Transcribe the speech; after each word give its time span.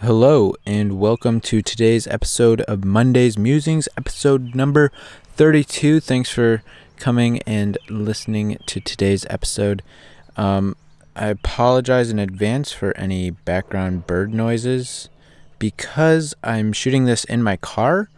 Hello, 0.00 0.54
and 0.64 1.00
welcome 1.00 1.40
to 1.40 1.60
today's 1.60 2.06
episode 2.06 2.60
of 2.62 2.84
Monday's 2.84 3.36
Musings, 3.36 3.88
episode 3.96 4.54
number 4.54 4.92
32. 5.34 5.98
Thanks 5.98 6.30
for 6.30 6.62
coming 6.98 7.42
and 7.42 7.76
listening 7.90 8.58
to 8.66 8.78
today's 8.78 9.26
episode. 9.28 9.82
Um, 10.36 10.76
I 11.16 11.26
apologize 11.26 12.10
in 12.10 12.20
advance 12.20 12.70
for 12.70 12.96
any 12.96 13.30
background 13.30 14.06
bird 14.06 14.32
noises 14.32 15.08
because 15.58 16.32
I'm 16.44 16.72
shooting 16.72 17.06
this 17.06 17.24
in 17.24 17.42
my 17.42 17.56
car, 17.56 18.08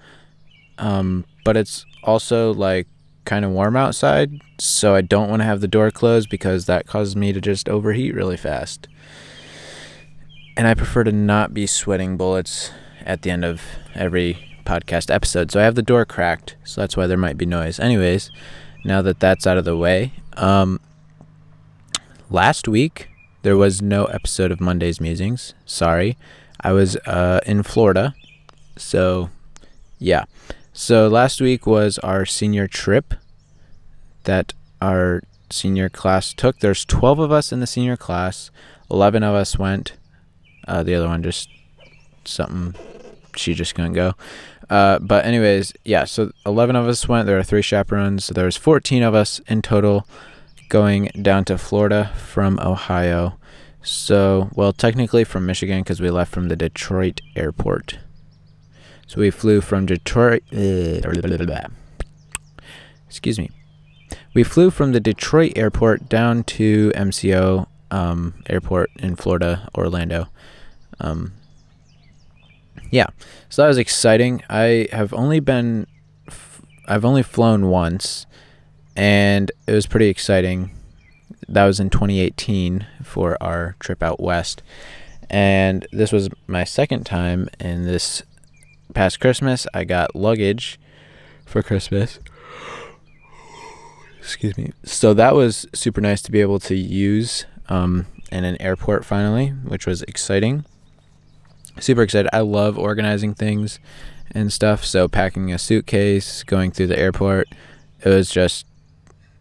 um, 0.76 1.24
but 1.46 1.56
it's 1.56 1.86
also 2.04 2.52
like 2.52 2.88
kind 3.24 3.42
of 3.42 3.52
warm 3.52 3.74
outside, 3.74 4.32
so 4.58 4.94
I 4.94 5.00
don't 5.00 5.30
want 5.30 5.40
to 5.40 5.46
have 5.46 5.62
the 5.62 5.66
door 5.66 5.90
closed 5.90 6.28
because 6.28 6.66
that 6.66 6.86
causes 6.86 7.16
me 7.16 7.32
to 7.32 7.40
just 7.40 7.70
overheat 7.70 8.14
really 8.14 8.36
fast 8.36 8.86
and 10.56 10.66
I 10.66 10.74
prefer 10.74 11.04
to 11.04 11.12
not 11.12 11.54
be 11.54 11.66
sweating 11.66 12.16
bullets 12.16 12.70
at 13.04 13.22
the 13.22 13.30
end 13.30 13.45
of 13.45 13.62
every 13.95 14.58
podcast 14.64 15.12
episode. 15.12 15.50
So 15.50 15.60
I 15.60 15.64
have 15.64 15.74
the 15.74 15.82
door 15.82 16.04
cracked, 16.04 16.56
so 16.64 16.80
that's 16.80 16.96
why 16.96 17.06
there 17.06 17.16
might 17.16 17.38
be 17.38 17.46
noise. 17.46 17.80
Anyways, 17.80 18.30
now 18.84 19.02
that 19.02 19.20
that's 19.20 19.46
out 19.46 19.58
of 19.58 19.64
the 19.64 19.77
way, 19.77 20.12
um, 20.36 20.80
last 22.30 22.68
week 22.68 23.08
there 23.42 23.56
was 23.56 23.80
no 23.80 24.05
episode 24.06 24.52
of 24.52 24.60
Monday's 24.60 25.00
Musings. 25.00 25.55
Sorry, 25.64 26.16
I 26.60 26.72
was 26.72 26.96
uh, 26.98 27.41
in 27.46 27.62
Florida, 27.62 28.14
so 28.77 29.30
yeah. 29.98 30.24
So 30.72 31.08
last 31.08 31.41
week 31.41 31.66
was 31.66 31.98
our 31.98 32.24
senior 32.24 32.66
trip 32.66 33.14
that 34.24 34.52
our 34.80 35.22
senior 35.50 35.88
class 35.88 36.32
took. 36.32 36.60
There's 36.60 36.84
12 36.84 37.19
of 37.19 37.32
us 37.32 37.52
in 37.52 37.60
the 37.60 37.66
senior 37.66 37.96
class. 37.96 38.50
11 38.91 39.22
of 39.22 39.34
us 39.34 39.58
went 39.58 39.92
uh, 40.70 40.83
the 40.84 40.95
other 40.95 41.09
one 41.09 41.23
just 41.23 41.51
something 42.24 42.74
she 43.37 43.55
just 43.55 43.74
couldn't 43.74 43.95
go. 43.95 44.15
Uh, 44.69 45.01
but 45.01 45.25
anyways, 45.25 45.72
yeah. 45.84 46.05
So 46.05 46.31
eleven 46.47 46.77
of 46.77 46.86
us 46.86 47.08
went. 47.08 47.27
There 47.27 47.39
are 47.39 47.42
three 47.42 47.62
chaperones. 47.62 48.25
So 48.25 48.34
there 48.34 48.44
was 48.44 48.56
fourteen 48.56 49.03
of 49.03 49.14
us 49.14 49.41
in 49.48 49.62
total 49.62 50.06
going 50.69 51.06
down 51.20 51.44
to 51.47 51.59
Florida 51.59 52.12
from 52.17 52.61
Ohio. 52.61 53.36
So 53.83 54.50
well, 54.55 54.72
technically 54.72 55.25
from 55.25 55.44
Michigan 55.44 55.81
because 55.81 56.00
we 56.00 56.11
left 56.11 56.33
from 56.33 56.48
the 56.48 56.56
Detroit 56.56 57.20
airport. 57.34 57.98
So 59.09 59.20
we 59.20 59.31
flew 59.31 59.61
from 59.61 59.87
Detroit. 59.87 60.44
Uh, 60.53 61.00
excuse 63.09 63.41
me. 63.41 63.50
We 64.34 64.44
flew 64.44 64.70
from 64.70 64.92
the 64.92 65.00
Detroit 65.00 65.55
airport 65.56 66.09
down 66.09 66.44
to 66.44 66.92
MCO 66.94 67.66
um, 67.91 68.34
airport 68.48 68.91
in 69.00 69.16
Florida, 69.16 69.69
Orlando. 69.75 70.28
Um, 71.01 71.33
yeah, 72.91 73.06
so 73.48 73.62
that 73.62 73.69
was 73.69 73.79
exciting. 73.79 74.43
I 74.48 74.89
have 74.93 75.12
only 75.15 75.41
been, 75.41 75.87
f- 76.27 76.62
I've 76.87 77.05
only 77.05 77.23
flown 77.23 77.69
once, 77.69 78.27
and 78.97 79.51
it 79.67 79.73
was 79.73 79.87
pretty 79.87 80.09
exciting. 80.09 80.73
That 81.48 81.65
was 81.65 81.81
in 81.81 81.91
2018 81.91 82.87
for 83.03 83.37
our 83.41 83.77
trip 83.78 84.03
out 84.03 84.21
west, 84.21 84.62
and 85.28 85.87
this 85.93 86.12
was 86.12 86.28
my 86.47 86.65
second 86.65 87.06
time. 87.06 87.48
And 87.59 87.87
this 87.87 88.23
past 88.95 89.21
Christmas, 89.21 89.67
I 89.73 89.84
got 89.84 90.17
luggage 90.17 90.78
for 91.47 91.62
Christmas. 91.62 92.19
Excuse 94.19 94.59
me. 94.59 94.73
So 94.84 95.15
that 95.15 95.34
was 95.34 95.67
super 95.73 96.01
nice 96.01 96.23
to 96.23 96.33
be 96.33 96.41
able 96.41 96.59
to 96.61 96.75
use 96.75 97.47
um, 97.69 98.06
in 98.31 98.45
an 98.45 98.61
airport 98.61 99.05
finally, 99.05 99.48
which 99.48 99.87
was 99.87 100.03
exciting 100.03 100.65
super 101.78 102.02
excited. 102.02 102.30
I 102.32 102.40
love 102.40 102.78
organizing 102.78 103.34
things 103.34 103.78
and 104.32 104.52
stuff. 104.52 104.84
So 104.84 105.08
packing 105.08 105.52
a 105.52 105.58
suitcase, 105.58 106.42
going 106.42 106.70
through 106.70 106.88
the 106.88 106.98
airport, 106.98 107.48
it 108.04 108.08
was 108.08 108.30
just 108.30 108.66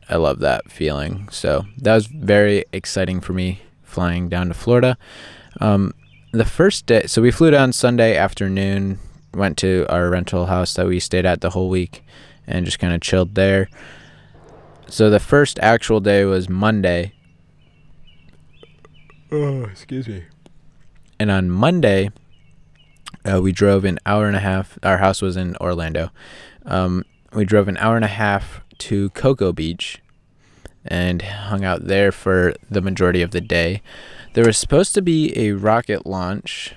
I 0.09 0.15
love 0.15 0.39
that 0.39 0.71
feeling. 0.71 1.29
So 1.29 1.65
that 1.77 1.93
was 1.93 2.07
very 2.07 2.65
exciting 2.73 3.21
for 3.21 3.33
me 3.33 3.61
flying 3.83 4.27
down 4.27 4.47
to 4.47 4.53
Florida. 4.53 4.97
Um, 5.61 5.93
the 6.31 6.45
first 6.45 6.85
day, 6.85 7.05
so 7.05 7.21
we 7.21 7.31
flew 7.31 7.51
down 7.51 7.73
Sunday 7.73 8.15
afternoon, 8.15 8.99
went 9.33 9.57
to 9.59 9.85
our 9.89 10.09
rental 10.09 10.47
house 10.47 10.73
that 10.75 10.87
we 10.87 10.99
stayed 10.99 11.25
at 11.25 11.41
the 11.41 11.51
whole 11.51 11.69
week, 11.69 12.03
and 12.47 12.65
just 12.65 12.79
kind 12.79 12.93
of 12.93 13.01
chilled 13.01 13.35
there. 13.35 13.69
So 14.87 15.09
the 15.09 15.19
first 15.19 15.59
actual 15.59 15.99
day 15.99 16.25
was 16.25 16.49
Monday. 16.49 17.13
Oh, 19.31 19.63
excuse 19.65 20.07
me. 20.07 20.23
And 21.19 21.29
on 21.29 21.49
Monday, 21.49 22.11
uh, 23.25 23.41
we 23.41 23.51
drove 23.51 23.83
an 23.85 23.99
hour 24.05 24.27
and 24.27 24.35
a 24.35 24.39
half. 24.39 24.79
Our 24.83 24.97
house 24.97 25.21
was 25.21 25.35
in 25.35 25.55
Orlando. 25.57 26.11
Um, 26.65 27.03
we 27.33 27.45
drove 27.45 27.67
an 27.67 27.77
hour 27.77 27.95
and 27.95 28.05
a 28.05 28.09
half 28.09 28.61
to 28.79 29.09
Cocoa 29.11 29.51
Beach 29.51 30.01
and 30.85 31.21
hung 31.21 31.65
out 31.65 31.85
there 31.85 32.11
for 32.11 32.53
the 32.69 32.81
majority 32.81 33.21
of 33.21 33.31
the 33.31 33.41
day. 33.41 33.81
There 34.33 34.45
was 34.45 34.57
supposed 34.57 34.93
to 34.93 35.01
be 35.01 35.37
a 35.37 35.51
rocket 35.51 36.05
launch 36.05 36.73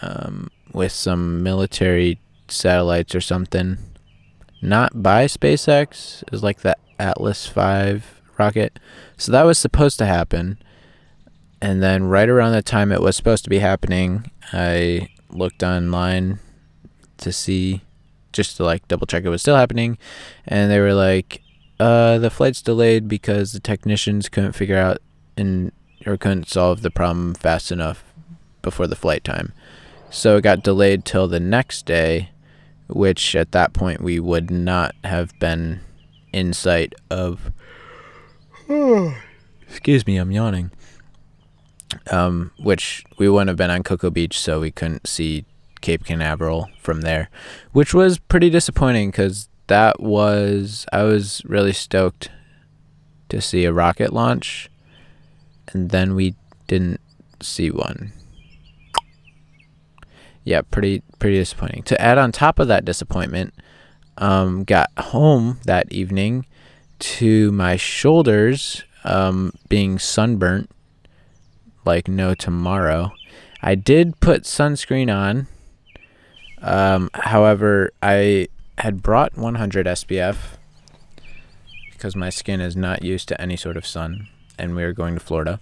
um, 0.00 0.50
with 0.72 0.92
some 0.92 1.42
military 1.42 2.20
satellites 2.48 3.14
or 3.14 3.20
something. 3.20 3.78
Not 4.60 5.02
by 5.02 5.26
SpaceX. 5.26 6.22
It 6.22 6.32
was 6.32 6.42
like 6.42 6.60
the 6.60 6.76
Atlas 6.98 7.46
V 7.46 8.02
rocket. 8.36 8.78
So 9.16 9.32
that 9.32 9.44
was 9.44 9.58
supposed 9.58 9.98
to 9.98 10.06
happen. 10.06 10.58
And 11.60 11.82
then 11.82 12.04
right 12.04 12.28
around 12.28 12.52
the 12.52 12.62
time 12.62 12.92
it 12.92 13.00
was 13.00 13.16
supposed 13.16 13.44
to 13.44 13.50
be 13.50 13.58
happening, 13.58 14.30
I 14.52 15.08
looked 15.30 15.62
online 15.62 16.38
to 17.18 17.32
see 17.32 17.82
just 18.32 18.56
to 18.56 18.64
like 18.64 18.86
double 18.88 19.06
check 19.06 19.24
it 19.24 19.28
was 19.28 19.42
still 19.42 19.56
happening. 19.56 19.98
And 20.46 20.70
they 20.70 20.78
were 20.78 20.94
like 20.94 21.42
uh 21.80 22.18
the 22.18 22.30
flight's 22.30 22.62
delayed 22.62 23.08
because 23.08 23.52
the 23.52 23.60
technicians 23.60 24.28
couldn't 24.28 24.52
figure 24.52 24.76
out 24.76 24.98
and 25.36 25.72
or 26.06 26.16
couldn't 26.16 26.48
solve 26.48 26.82
the 26.82 26.90
problem 26.90 27.34
fast 27.34 27.72
enough 27.72 28.04
before 28.62 28.86
the 28.86 28.96
flight 28.96 29.24
time. 29.24 29.52
So 30.10 30.36
it 30.36 30.42
got 30.42 30.62
delayed 30.62 31.04
till 31.04 31.28
the 31.28 31.40
next 31.40 31.86
day 31.86 32.30
which 32.88 33.36
at 33.36 33.52
that 33.52 33.74
point 33.74 34.00
we 34.00 34.18
would 34.18 34.50
not 34.50 34.94
have 35.04 35.38
been 35.38 35.80
in 36.32 36.52
sight 36.52 36.94
of. 37.10 37.52
Excuse 39.68 40.06
me 40.06 40.16
i'm 40.16 40.30
yawning 40.30 40.70
um, 42.10 42.50
which 42.58 43.04
we 43.18 43.28
wouldn't 43.28 43.48
have 43.48 43.56
been 43.56 43.70
on 43.70 43.82
Cocoa 43.82 44.10
Beach, 44.10 44.38
so 44.38 44.60
we 44.60 44.70
couldn't 44.70 45.06
see 45.06 45.44
Cape 45.80 46.04
Canaveral 46.04 46.68
from 46.80 47.02
there, 47.02 47.30
which 47.72 47.94
was 47.94 48.18
pretty 48.18 48.50
disappointing 48.50 49.10
because 49.10 49.48
that 49.68 50.00
was 50.00 50.86
I 50.92 51.02
was 51.02 51.42
really 51.44 51.72
stoked 51.72 52.30
to 53.28 53.40
see 53.40 53.64
a 53.64 53.72
rocket 53.72 54.12
launch, 54.12 54.70
and 55.72 55.90
then 55.90 56.14
we 56.14 56.34
didn't 56.66 57.00
see 57.40 57.70
one. 57.70 58.12
Yeah, 60.44 60.62
pretty 60.62 61.02
pretty 61.18 61.36
disappointing. 61.36 61.82
To 61.84 62.00
add 62.00 62.18
on 62.18 62.32
top 62.32 62.58
of 62.58 62.68
that 62.68 62.84
disappointment, 62.84 63.54
um, 64.16 64.64
got 64.64 64.90
home 64.98 65.60
that 65.64 65.90
evening 65.92 66.46
to 66.98 67.52
my 67.52 67.76
shoulders 67.76 68.82
um, 69.04 69.52
being 69.68 69.98
sunburnt 69.98 70.70
like 71.88 72.06
no 72.06 72.34
tomorrow. 72.34 73.12
I 73.62 73.74
did 73.74 74.20
put 74.20 74.42
sunscreen 74.42 75.12
on. 75.12 75.48
Um, 76.60 77.10
however, 77.14 77.90
I 78.02 78.48
had 78.76 79.02
brought 79.02 79.36
100 79.36 79.86
SPF 79.86 80.36
because 81.92 82.14
my 82.14 82.30
skin 82.30 82.60
is 82.60 82.76
not 82.76 83.02
used 83.02 83.26
to 83.28 83.40
any 83.40 83.56
sort 83.56 83.76
of 83.76 83.86
sun, 83.86 84.28
and 84.56 84.76
we 84.76 84.84
were 84.84 84.92
going 84.92 85.14
to 85.14 85.20
Florida. 85.20 85.58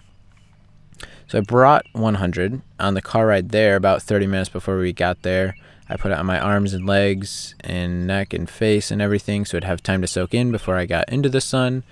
So 1.29 1.39
I 1.39 1.41
brought 1.41 1.87
100 1.93 2.61
on 2.79 2.95
the 2.95 3.03
car 3.03 3.29
ride 3.29 3.51
there 3.51 3.77
about 3.77 4.03
30 4.03 4.27
minutes 4.27 4.51
before 4.51 4.79
we 4.79 4.93
got 4.93 5.23
there. 5.23 5.57
I 5.89 5.97
put 5.97 6.11
it 6.11 6.19
on 6.19 6.27
my 6.27 6.41
arms 6.41 6.75
and 6.75 6.87
legs 6.87 7.55
and 7.61 8.07
neck 8.07 8.35
and 8.35 8.51
face 8.51 8.91
and 8.91 9.01
everything 9.01 9.45
so 9.45 9.57
it'd 9.57 9.69
have 9.69 9.83
time 9.83 10.01
to 10.03 10.09
soak 10.09 10.35
in 10.35 10.51
before 10.51 10.77
I 10.77 10.87
got 10.87 11.09
into 11.09 11.29
the 11.29 11.41
sun. 11.41 11.85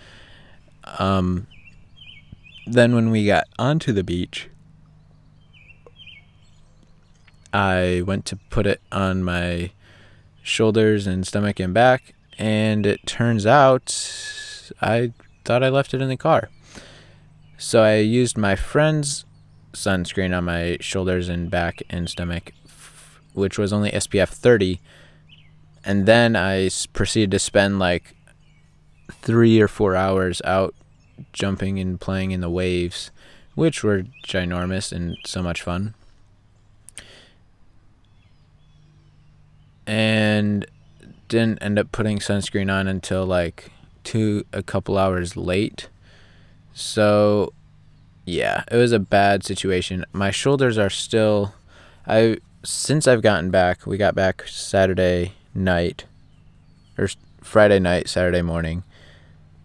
Um, 0.99 1.47
then 2.67 2.95
when 2.95 3.11
we 3.11 3.27
got 3.27 3.45
onto 3.59 3.93
the 3.93 4.05
beach, 4.05 4.49
I 7.53 8.03
went 8.05 8.25
to 8.27 8.37
put 8.51 8.67
it 8.67 8.81
on 8.91 9.23
my 9.23 9.71
shoulders 10.43 11.07
and 11.07 11.27
stomach 11.27 11.61
and 11.61 11.73
back, 11.73 12.15
and 12.39 12.85
it 12.85 13.07
turns 13.07 13.47
out 13.47 14.73
I 14.81 15.13
thought 15.45 15.63
I 15.63 15.69
left 15.69 15.95
it 15.95 16.03
in 16.03 16.09
the 16.09 16.17
car. 16.17 16.51
So 17.59 17.83
I 17.83 17.97
used 17.97 18.37
my 18.37 18.57
friend's 18.57 19.25
sunscreen 19.73 20.37
on 20.37 20.45
my 20.45 20.77
shoulders 20.81 21.29
and 21.29 21.51
back 21.51 21.83
and 21.91 22.09
stomach, 22.09 22.53
which 23.33 23.59
was 23.59 23.73
only 23.73 23.91
SPF 23.91 24.29
30. 24.29 24.81
And 25.85 26.07
then 26.07 26.35
I 26.35 26.71
proceeded 26.93 27.31
to 27.33 27.39
spend 27.39 27.79
like 27.79 28.17
three 29.13 29.61
or 29.61 29.69
four 29.69 29.95
hours 29.95 30.41
out 30.45 30.75
jumping 31.33 31.79
and 31.79 32.01
playing 32.01 32.31
in 32.31 32.41
the 32.41 32.51
waves, 32.51 33.11
which 33.55 33.83
were 33.83 34.05
ginormous 34.27 34.93
and 34.93 35.17
so 35.25 35.43
much 35.43 35.63
fun. 35.63 35.95
and 39.87 40.67
didn't 41.29 41.63
end 41.63 41.79
up 41.79 41.91
putting 41.93 42.19
sunscreen 42.19 42.73
on 42.73 42.87
until 42.87 43.25
like 43.25 43.71
two 44.03 44.45
a 44.53 44.63
couple 44.63 44.99
hours 44.99 45.37
late. 45.37 45.89
So 46.73 47.53
yeah, 48.25 48.65
it 48.71 48.77
was 48.77 48.93
a 48.93 48.99
bad 48.99 49.45
situation. 49.45 50.05
My 50.13 50.31
shoulders 50.31 50.79
are 50.79 50.91
still 50.91 51.55
I 52.07 52.39
since 52.63 53.07
I've 53.07 53.23
gotten 53.23 53.51
back, 53.51 53.87
we 53.87 53.97
got 53.97 54.15
back 54.15 54.45
Saturday 54.49 55.33
night 55.55 56.05
or 56.97 57.09
Friday 57.41 57.79
night, 57.79 58.09
Saturday 58.09 58.43
morning, 58.43 58.85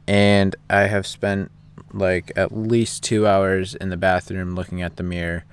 and 0.10 0.56
I 0.72 0.88
have 0.88 1.06
spent 1.06 1.52
like 1.94 2.32
at 2.36 2.52
least 2.52 3.04
2 3.04 3.28
hours 3.28 3.76
in 3.76 3.90
the 3.90 3.98
bathroom 3.98 4.56
looking 4.56 4.82
at 4.82 4.96
the 4.96 5.04
mirror, 5.04 5.46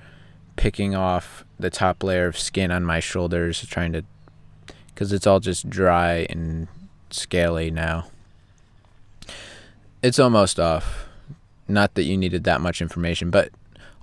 picking 0.55 0.95
off 0.95 1.45
the 1.59 1.69
top 1.69 2.03
layer 2.03 2.25
of 2.25 2.39
skin 2.39 2.71
on 2.71 2.83
my 2.83 2.99
shoulders 2.99 3.63
trying 3.67 3.93
to 3.93 4.03
cuz 4.95 5.13
it's 5.13 5.27
all 5.27 5.39
just 5.39 5.69
dry 5.69 6.25
and 6.31 6.67
scaly 7.11 7.69
now. 7.69 8.07
It's 10.01 10.17
almost 10.17 10.59
off. 10.59 11.05
Not 11.67 11.93
that 11.93 12.05
you 12.05 12.17
needed 12.17 12.43
that 12.45 12.59
much 12.59 12.81
information, 12.81 13.29
but 13.29 13.51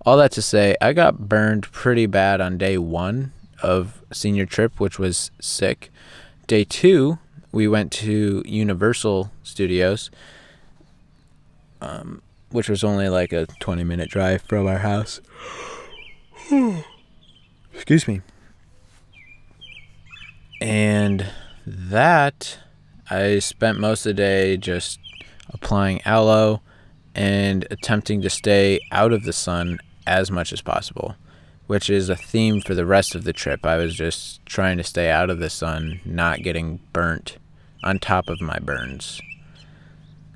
all 0.07 0.17
that 0.19 0.31
to 0.33 0.43
say, 0.43 0.77
I 0.81 0.93
got 0.93 1.29
burned 1.29 1.65
pretty 1.73 2.07
bad 2.07 2.41
on 2.41 2.59
day 2.59 2.79
one 2.79 3.33
of 3.61 4.05
senior 4.13 4.47
trip, 4.47 4.79
which 4.79 5.01
was 5.01 5.33
sick. 5.41 5.91
Day 6.47 6.63
two, 6.63 7.19
we 7.51 7.67
went 7.67 7.91
to 7.93 8.45
Universal 8.47 9.33
Studios, 9.43 10.11
um, 11.85 12.23
which 12.51 12.69
was 12.69 12.83
only 12.83 13.09
like 13.09 13.33
a 13.33 13.47
20 13.61 13.85
minute 13.85 14.09
drive 14.11 14.43
from 14.43 14.67
our 14.67 14.79
house. 14.79 15.21
Excuse 17.75 18.09
me. 18.09 18.23
And 20.61 21.27
that, 21.67 22.59
I 23.11 23.39
spent 23.41 23.79
most 23.79 24.07
of 24.07 24.11
the 24.11 24.23
day 24.23 24.57
just 24.57 24.99
applying 25.51 26.01
aloe 26.05 26.63
and 27.15 27.67
attempting 27.71 28.23
to 28.23 28.31
stay 28.31 28.81
out 28.91 29.13
of 29.13 29.25
the 29.25 29.33
sun 29.33 29.79
as 30.07 30.31
much 30.31 30.53
as 30.53 30.63
possible, 30.63 31.17
which 31.67 31.91
is 31.91 32.09
a 32.09 32.17
theme 32.17 32.61
for 32.61 32.75
the 32.75 32.87
rest 32.87 33.15
of 33.15 33.25
the 33.25 33.33
trip. 33.33 33.67
I 33.67 33.77
was 33.77 33.95
just 33.95 34.45
trying 34.47 34.79
to 34.79 34.85
stay 34.85 35.11
out 35.11 35.31
of 35.31 35.39
the 35.39 35.51
sun, 35.51 36.01
not 36.05 36.43
getting 36.43 36.81
burnt 36.93 37.37
on 37.83 37.99
top 37.99 38.29
of 38.29 38.41
my 38.41 38.59
burns. 38.59 39.21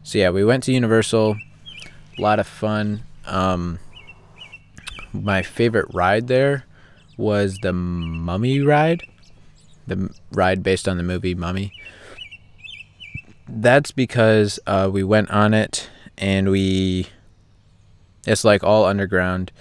So, 0.09 0.17
yeah, 0.17 0.31
we 0.31 0.43
went 0.43 0.65
to 0.65 0.73
Universal, 0.73 1.37
a 2.17 2.23
lot 2.23 2.39
of 2.39 2.47
fun. 2.47 3.03
Um, 3.27 3.79
my 5.13 5.43
favorite 5.43 5.85
ride 5.93 6.29
there 6.29 6.65
was 7.19 7.59
the 7.59 7.75
Mummy 7.75 8.61
ride, 8.61 9.03
the 9.87 10.09
ride 10.33 10.63
based 10.63 10.89
on 10.89 10.97
the 10.97 11.03
movie 11.03 11.35
Mummy. 11.35 11.75
That's 13.47 13.91
because 13.91 14.59
uh, 14.67 14.89
we 14.91 15.05
went 15.05 15.31
on 15.31 15.53
it 15.53 15.91
and 16.17 16.51
we 16.51 17.09
it's 18.27 18.45
like 18.45 18.65
all 18.65 18.87
underground. 18.87 19.53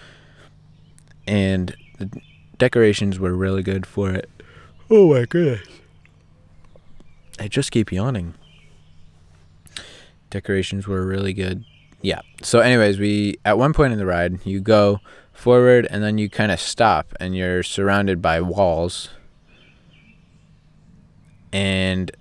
And 1.27 1.75
the 1.99 2.21
decorations 2.57 3.19
were 3.19 3.35
really 3.35 3.63
good 3.63 3.85
for 3.85 4.11
it. 4.11 4.29
Oh 4.89 5.13
my 5.13 5.25
goodness. 5.25 5.67
I 7.37 7.49
just 7.49 7.69
keep 7.69 7.91
yawning 7.91 8.33
decorations 10.29 10.87
were 10.87 11.05
really 11.05 11.33
good 11.33 11.63
yeah 12.01 12.21
so 12.41 12.59
anyways 12.59 12.99
we 12.99 13.37
at 13.45 13.57
one 13.57 13.73
point 13.73 13.93
in 13.93 13.99
the 13.99 14.05
ride 14.05 14.45
you 14.45 14.59
go 14.59 14.99
forward 15.33 15.87
and 15.89 16.03
then 16.03 16.17
you 16.17 16.29
kind 16.29 16.51
of 16.51 16.59
stop 16.59 17.13
and 17.19 17.35
you're 17.35 17.63
surrounded 17.63 18.21
by 18.21 18.41
walls 18.41 19.09
and 21.53 22.11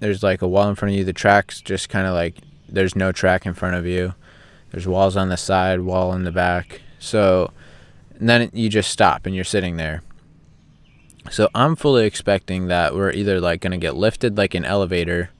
there's 0.00 0.22
like 0.22 0.42
a 0.42 0.48
wall 0.48 0.68
in 0.68 0.74
front 0.74 0.92
of 0.92 0.98
you 0.98 1.04
the 1.04 1.12
tracks 1.12 1.60
just 1.60 1.88
kind 1.88 2.06
of 2.06 2.14
like 2.14 2.36
there's 2.72 2.96
no 2.96 3.12
track 3.12 3.46
in 3.46 3.54
front 3.54 3.76
of 3.76 3.86
you. 3.86 4.14
There's 4.70 4.86
walls 4.86 5.16
on 5.16 5.28
the 5.28 5.36
side, 5.36 5.80
wall 5.80 6.12
in 6.12 6.24
the 6.24 6.32
back. 6.32 6.80
So 6.98 7.52
and 8.18 8.28
then 8.28 8.50
you 8.52 8.68
just 8.68 8.90
stop 8.90 9.26
and 9.26 9.34
you're 9.34 9.44
sitting 9.44 9.76
there. 9.76 10.02
So 11.30 11.48
I'm 11.54 11.76
fully 11.76 12.06
expecting 12.06 12.68
that 12.68 12.94
we're 12.94 13.10
either 13.12 13.40
like 13.40 13.60
going 13.60 13.72
to 13.72 13.78
get 13.78 13.96
lifted 13.96 14.36
like 14.36 14.54
an 14.54 14.64
elevator 14.64 15.30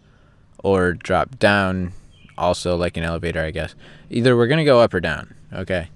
or 0.63 0.93
drop 0.93 1.39
down 1.39 1.93
also 2.41 2.77
like 2.77 2.97
an 2.97 3.05
elevator, 3.05 3.41
I 3.41 3.51
guess. 3.51 3.75
Either 4.09 4.37
we're 4.37 4.47
going 4.47 4.59
to 4.59 4.65
go 4.65 4.81
up 4.81 4.95
or 4.95 5.01
down. 5.01 5.35
Okay. 5.53 5.89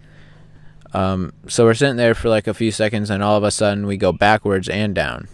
Um, 0.92 1.32
so 1.48 1.64
we're 1.64 1.74
sitting 1.74 1.96
there 1.96 2.14
for 2.14 2.28
like 2.28 2.46
a 2.46 2.54
few 2.54 2.70
seconds 2.70 3.10
and 3.10 3.22
all 3.22 3.36
of 3.36 3.42
a 3.42 3.50
sudden 3.50 3.86
we 3.86 3.96
go 3.96 4.12
backwards 4.12 4.68
and 4.68 4.94
down. 4.94 5.28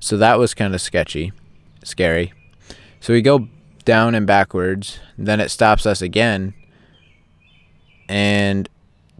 So 0.00 0.16
that 0.16 0.38
was 0.38 0.52
kind 0.52 0.74
of 0.74 0.80
sketchy, 0.80 1.32
scary. 1.84 2.32
So 3.00 3.12
we 3.12 3.22
go 3.22 3.48
down 3.84 4.14
and 4.14 4.26
backwards. 4.26 4.98
Then 5.16 5.40
it 5.40 5.50
stops 5.50 5.86
us 5.86 6.02
again 6.02 6.54
and 8.08 8.68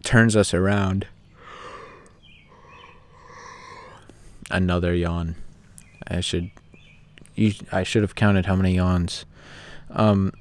turns 0.03 0.35
us 0.35 0.53
around. 0.53 1.07
Another 4.51 4.93
yawn. 4.93 5.35
I 6.07 6.19
should 6.19 6.51
you 7.35 7.53
I 7.71 7.83
should 7.83 8.01
have 8.01 8.15
counted 8.15 8.45
how 8.45 8.55
many 8.55 8.75
yawns. 8.75 9.25
Um 9.89 10.33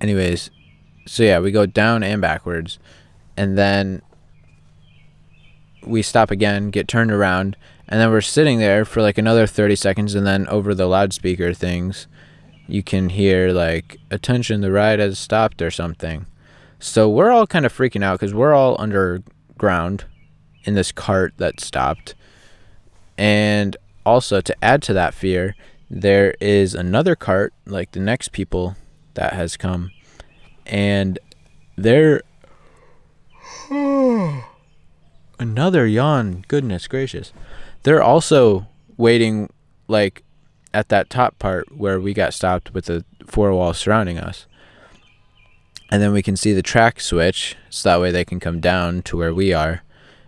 anyways, 0.00 0.50
so 1.06 1.22
yeah, 1.22 1.38
we 1.38 1.50
go 1.50 1.66
down 1.66 2.02
and 2.02 2.20
backwards 2.20 2.78
and 3.36 3.56
then 3.58 4.02
we 5.86 6.02
stop 6.02 6.30
again, 6.30 6.70
get 6.70 6.88
turned 6.88 7.10
around, 7.10 7.56
and 7.88 8.00
then 8.00 8.10
we're 8.10 8.20
sitting 8.20 8.58
there 8.58 8.84
for 8.84 9.02
like 9.02 9.18
another 9.18 9.46
30 9.46 9.76
seconds 9.76 10.14
and 10.14 10.26
then 10.26 10.46
over 10.48 10.74
the 10.74 10.86
loudspeaker 10.86 11.52
things 11.52 12.06
you 12.66 12.82
can 12.82 13.10
hear 13.10 13.50
like 13.50 13.98
attention 14.10 14.60
the 14.60 14.72
ride 14.72 14.98
has 14.98 15.18
stopped 15.18 15.60
or 15.60 15.70
something 15.70 16.26
so 16.78 17.08
we're 17.08 17.30
all 17.30 17.46
kind 17.46 17.66
of 17.66 17.72
freaking 17.76 18.02
out 18.02 18.18
because 18.18 18.34
we're 18.34 18.54
all 18.54 18.76
underground 18.78 20.04
in 20.64 20.74
this 20.74 20.92
cart 20.92 21.34
that 21.36 21.60
stopped 21.60 22.14
and 23.18 23.76
also 24.04 24.40
to 24.40 24.64
add 24.64 24.82
to 24.82 24.92
that 24.92 25.14
fear 25.14 25.54
there 25.90 26.34
is 26.40 26.74
another 26.74 27.14
cart 27.14 27.52
like 27.66 27.92
the 27.92 28.00
next 28.00 28.32
people 28.32 28.76
that 29.14 29.32
has 29.32 29.56
come 29.56 29.90
and 30.66 31.18
they're 31.76 32.22
another 35.38 35.86
yawn 35.86 36.44
goodness 36.48 36.86
gracious 36.88 37.32
they're 37.82 38.02
also 38.02 38.66
waiting 38.96 39.48
like 39.88 40.24
at 40.74 40.88
that 40.88 41.08
top 41.08 41.38
part 41.38 41.74
where 41.74 42.00
we 42.00 42.12
got 42.12 42.34
stopped 42.34 42.74
with 42.74 42.86
the 42.86 43.04
four 43.26 43.52
walls 43.52 43.78
surrounding 43.78 44.18
us. 44.18 44.46
And 45.90 46.02
then 46.02 46.12
we 46.12 46.22
can 46.22 46.36
see 46.36 46.52
the 46.52 46.62
track 46.62 47.00
switch 47.00 47.56
so 47.70 47.88
that 47.88 48.00
way 48.00 48.10
they 48.10 48.24
can 48.24 48.40
come 48.40 48.58
down 48.58 49.02
to 49.02 49.16
where 49.16 49.32
we 49.32 49.52
are. 49.52 49.82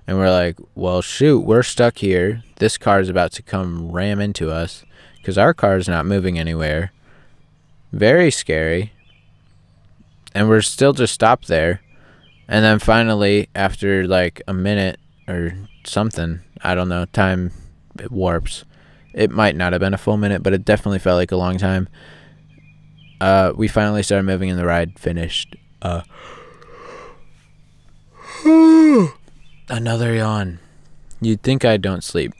And 0.07 0.19
we're 0.19 0.31
like, 0.31 0.57
well, 0.75 1.03
shoot, 1.03 1.41
we're 1.41 1.63
stuck 1.63 1.99
here. 1.99 2.43
This 2.57 2.79
car 2.79 3.01
is 3.01 3.09
about 3.09 3.33
to 3.33 3.43
come 3.43 3.91
ram 3.91 4.21
into 4.21 4.51
us 4.51 4.85
because 5.19 5.37
our 5.37 5.53
car 5.53 5.77
is 5.77 5.89
not 5.89 6.07
moving 6.07 6.39
anywhere. 6.39 6.93
Very 7.93 8.31
scary. 8.31 8.93
And 10.35 10.49
we're 10.49 10.63
still 10.63 10.93
just 10.93 11.15
stopped 11.15 11.49
there. 11.49 11.81
And 12.47 12.65
then 12.65 12.79
finally, 12.79 13.49
after 13.55 14.07
like 14.07 14.43
a 14.47 14.55
minute 14.55 15.01
or 15.27 15.55
something, 15.85 16.41
I 16.63 16.75
don't 16.75 16.89
know, 16.89 17.07
time 17.07 17.51
it 17.99 18.13
warps 18.13 18.65
it 19.17 19.31
might 19.31 19.57
not 19.57 19.73
have 19.73 19.81
been 19.81 19.95
a 19.95 19.99
full 19.99 20.19
minute, 20.19 20.43
but 20.43 20.53
it 20.53 20.65
definitely 20.65 20.99
felt 20.99 21.17
like 21.17 21.33
a 21.33 21.37
long 21.37 21.57
time. 21.57 21.89
Uh, 23.19 23.53
we 23.57 23.67
finally 23.67 24.03
started 24.03 24.25
moving 24.25 24.51
and 24.51 24.59
the 24.59 24.67
ride 24.67 24.99
finished. 24.99 25.57
Uh, 25.81 26.03
another 29.69 30.15
yawn. 30.15 30.59
You'd 31.21 31.43
think 31.43 31.65
I 31.65 31.77
don't 31.77 32.05
sleep, 32.05 32.33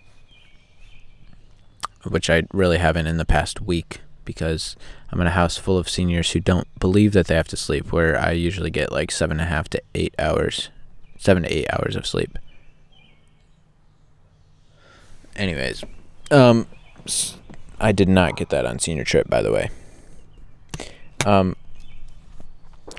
which 2.05 2.31
I 2.31 2.43
really 2.53 2.79
haven't 2.79 3.07
in 3.07 3.17
the 3.17 3.25
past 3.25 3.61
week 3.61 4.01
because 4.25 4.77
I'm 5.11 5.21
in 5.21 5.27
a 5.27 5.31
house 5.31 5.57
full 5.57 5.79
of 5.79 5.89
seniors 5.89 6.31
who 6.33 6.41
don't 6.41 6.69
believe 6.79 7.13
that 7.13 7.27
they 7.27 7.35
have 7.35 7.49
to 7.49 7.57
sleep, 7.57 7.93
where 7.93 8.19
I 8.19 8.33
usually 8.33 8.71
get 8.71 8.93
like 8.93 9.11
seven 9.11 9.41
and 9.41 9.49
a 9.49 9.51
half 9.51 9.69
to 9.71 9.83
eight 9.95 10.15
hours, 10.19 10.69
seven 11.19 11.45
to 11.45 11.53
eight 11.53 11.67
hours 11.73 11.97
of 11.97 12.07
sleep. 12.07 12.37
Anyways, 15.37 15.85
um, 16.31 16.67
I 17.79 17.93
did 17.93 18.09
not 18.09 18.37
get 18.37 18.49
that 18.51 18.67
on 18.67 18.79
senior 18.79 19.05
trip, 19.05 19.29
by 19.29 19.43
the 19.43 19.53
way. 19.53 19.71
Um, 21.25 21.57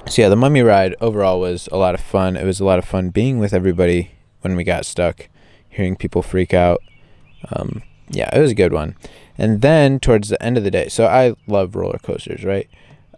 so 0.08 0.22
yeah, 0.22 0.30
the 0.30 0.36
mummy 0.36 0.62
ride 0.62 0.96
overall 1.02 1.40
was 1.40 1.68
a 1.72 1.78
lot 1.78 1.94
of 1.94 2.02
fun. 2.02 2.38
It 2.38 2.46
was 2.46 2.60
a 2.60 2.66
lot 2.66 2.80
of 2.80 2.86
fun 2.86 3.10
being 3.10 3.40
with 3.40 3.54
everybody 3.54 4.12
when 4.42 4.56
we 4.56 4.64
got 4.64 4.86
stuck, 4.86 5.30
hearing 5.70 5.96
people 5.96 6.22
freak 6.22 6.54
out. 6.54 6.82
Um, 7.52 7.84
yeah, 8.10 8.36
it 8.36 8.40
was 8.42 8.52
a 8.52 8.56
good 8.56 8.74
one. 8.74 8.96
And 9.38 9.62
then 9.62 10.00
towards 10.00 10.30
the 10.30 10.42
end 10.42 10.58
of 10.58 10.64
the 10.64 10.72
day, 10.72 10.90
so 10.90 11.06
I 11.06 11.36
love 11.46 11.76
roller 11.76 12.00
coasters, 12.00 12.44
right? 12.44 12.68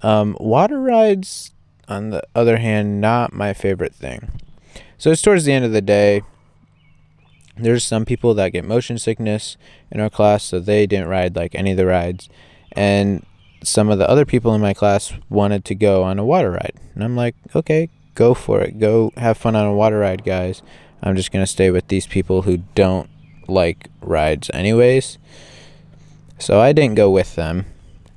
Um, 0.02 0.36
water 0.40 0.80
rides, 0.80 1.52
on 1.88 2.12
the 2.12 2.24
other 2.36 2.58
hand, 2.58 3.02
not 3.02 3.34
my 3.34 3.54
favorite 3.54 3.96
thing. 3.96 4.32
So 4.98 5.12
it's 5.12 5.22
towards 5.22 5.46
the 5.46 5.54
end 5.54 5.66
of 5.66 5.72
the 5.72 5.82
day. 5.82 6.22
there's 7.58 7.84
some 7.84 8.06
people 8.06 8.34
that 8.36 8.54
get 8.54 8.64
motion 8.64 8.98
sickness 8.98 9.58
in 9.92 10.00
our 10.00 10.10
class, 10.10 10.44
so 10.44 10.60
they 10.60 10.88
didn't 10.88 11.10
ride 11.10 11.36
like 11.36 11.56
any 11.56 11.72
of 11.72 11.78
the 11.78 11.86
rides. 11.86 12.30
And 12.72 13.26
some 13.64 13.90
of 13.90 13.98
the 13.98 14.10
other 14.10 14.26
people 14.26 14.54
in 14.56 14.62
my 14.62 14.74
class 14.74 15.14
wanted 15.30 15.66
to 15.66 15.76
go 15.76 16.04
on 16.04 16.20
a 16.20 16.26
water 16.26 16.52
ride. 16.52 16.76
And 16.94 17.04
I'm 17.04 17.16
like, 17.16 17.36
okay, 17.54 17.90
go 18.16 18.34
for 18.34 18.62
it. 18.62 18.80
Go 18.80 19.12
have 19.18 19.38
fun 19.38 19.56
on 19.56 19.66
a 19.66 19.74
water 19.74 20.00
ride, 20.00 20.24
guys. 20.24 20.62
I'm 21.02 21.16
just 21.16 21.32
going 21.32 21.44
to 21.44 21.52
stay 21.52 21.72
with 21.72 21.88
these 21.88 22.08
people 22.08 22.44
who 22.44 22.58
don't 22.76 23.10
like 23.48 23.90
rides, 24.02 24.50
anyways. 24.54 25.18
So 26.38 26.60
I 26.60 26.74
didn't 26.74 26.96
go 26.96 27.10
with 27.10 27.36
them. 27.36 27.66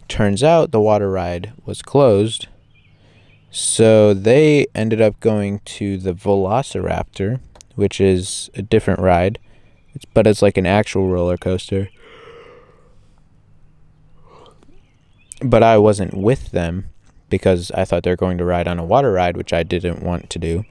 Turns 0.08 0.42
out 0.42 0.70
the 0.70 0.80
water 0.80 1.10
ride 1.10 1.52
was 1.64 1.82
closed. 1.82 2.48
So 3.50 4.14
they 4.14 4.66
ended 4.74 5.00
up 5.00 5.20
going 5.20 5.60
to 5.60 5.98
the 5.98 6.12
Velociraptor 6.12 7.40
which 7.74 8.00
is 8.00 8.50
a 8.54 8.62
different 8.62 9.00
ride, 9.00 9.38
but 10.14 10.26
it's 10.26 10.42
like 10.42 10.56
an 10.56 10.66
actual 10.66 11.08
roller 11.08 11.36
coaster. 11.36 11.88
But 15.40 15.62
I 15.62 15.78
wasn't 15.78 16.14
with 16.14 16.50
them 16.50 16.90
because 17.28 17.70
I 17.72 17.84
thought 17.84 18.02
they're 18.02 18.16
going 18.16 18.38
to 18.38 18.44
ride 18.44 18.68
on 18.68 18.78
a 18.78 18.84
water 18.84 19.12
ride, 19.12 19.36
which 19.36 19.52
I 19.52 19.62
didn't 19.62 20.02
want 20.02 20.30
to 20.30 20.38
do. 20.38 20.64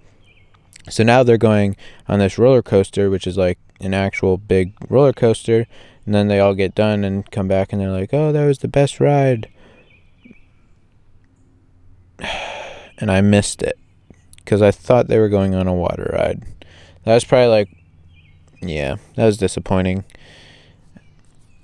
So 0.90 1.04
now 1.04 1.24
they're 1.24 1.38
going 1.38 1.76
on 2.08 2.20
this 2.20 2.38
roller 2.38 2.62
coaster, 2.62 3.10
which 3.10 3.28
is 3.28 3.38
like 3.38 3.60
an 3.80 3.94
actual 3.94 4.38
big 4.38 4.74
roller 4.90 5.14
coaster. 5.14 5.68
And 6.06 6.16
then 6.16 6.28
they 6.28 6.40
all 6.40 6.56
get 6.56 6.76
done 6.76 7.04
and 7.04 7.30
come 7.32 7.48
back 7.48 7.72
and 7.72 7.82
they're 7.82 7.92
like, 7.92 8.14
oh, 8.14 8.32
that 8.32 8.46
was 8.46 8.60
the 8.60 8.68
best 8.68 9.00
ride. 9.00 9.50
And 12.98 13.10
I 13.10 13.20
missed 13.22 13.64
it 13.64 13.80
because 14.38 14.62
I 14.62 14.70
thought 14.70 15.08
they 15.08 15.18
were 15.18 15.28
going 15.28 15.56
on 15.56 15.68
a 15.68 15.74
water 15.74 16.12
ride. 16.14 16.44
That 17.04 17.16
was 17.16 17.24
probably 17.24 17.48
like, 17.48 17.70
yeah, 18.62 18.98
that 19.16 19.26
was 19.26 19.38
disappointing. 19.38 20.04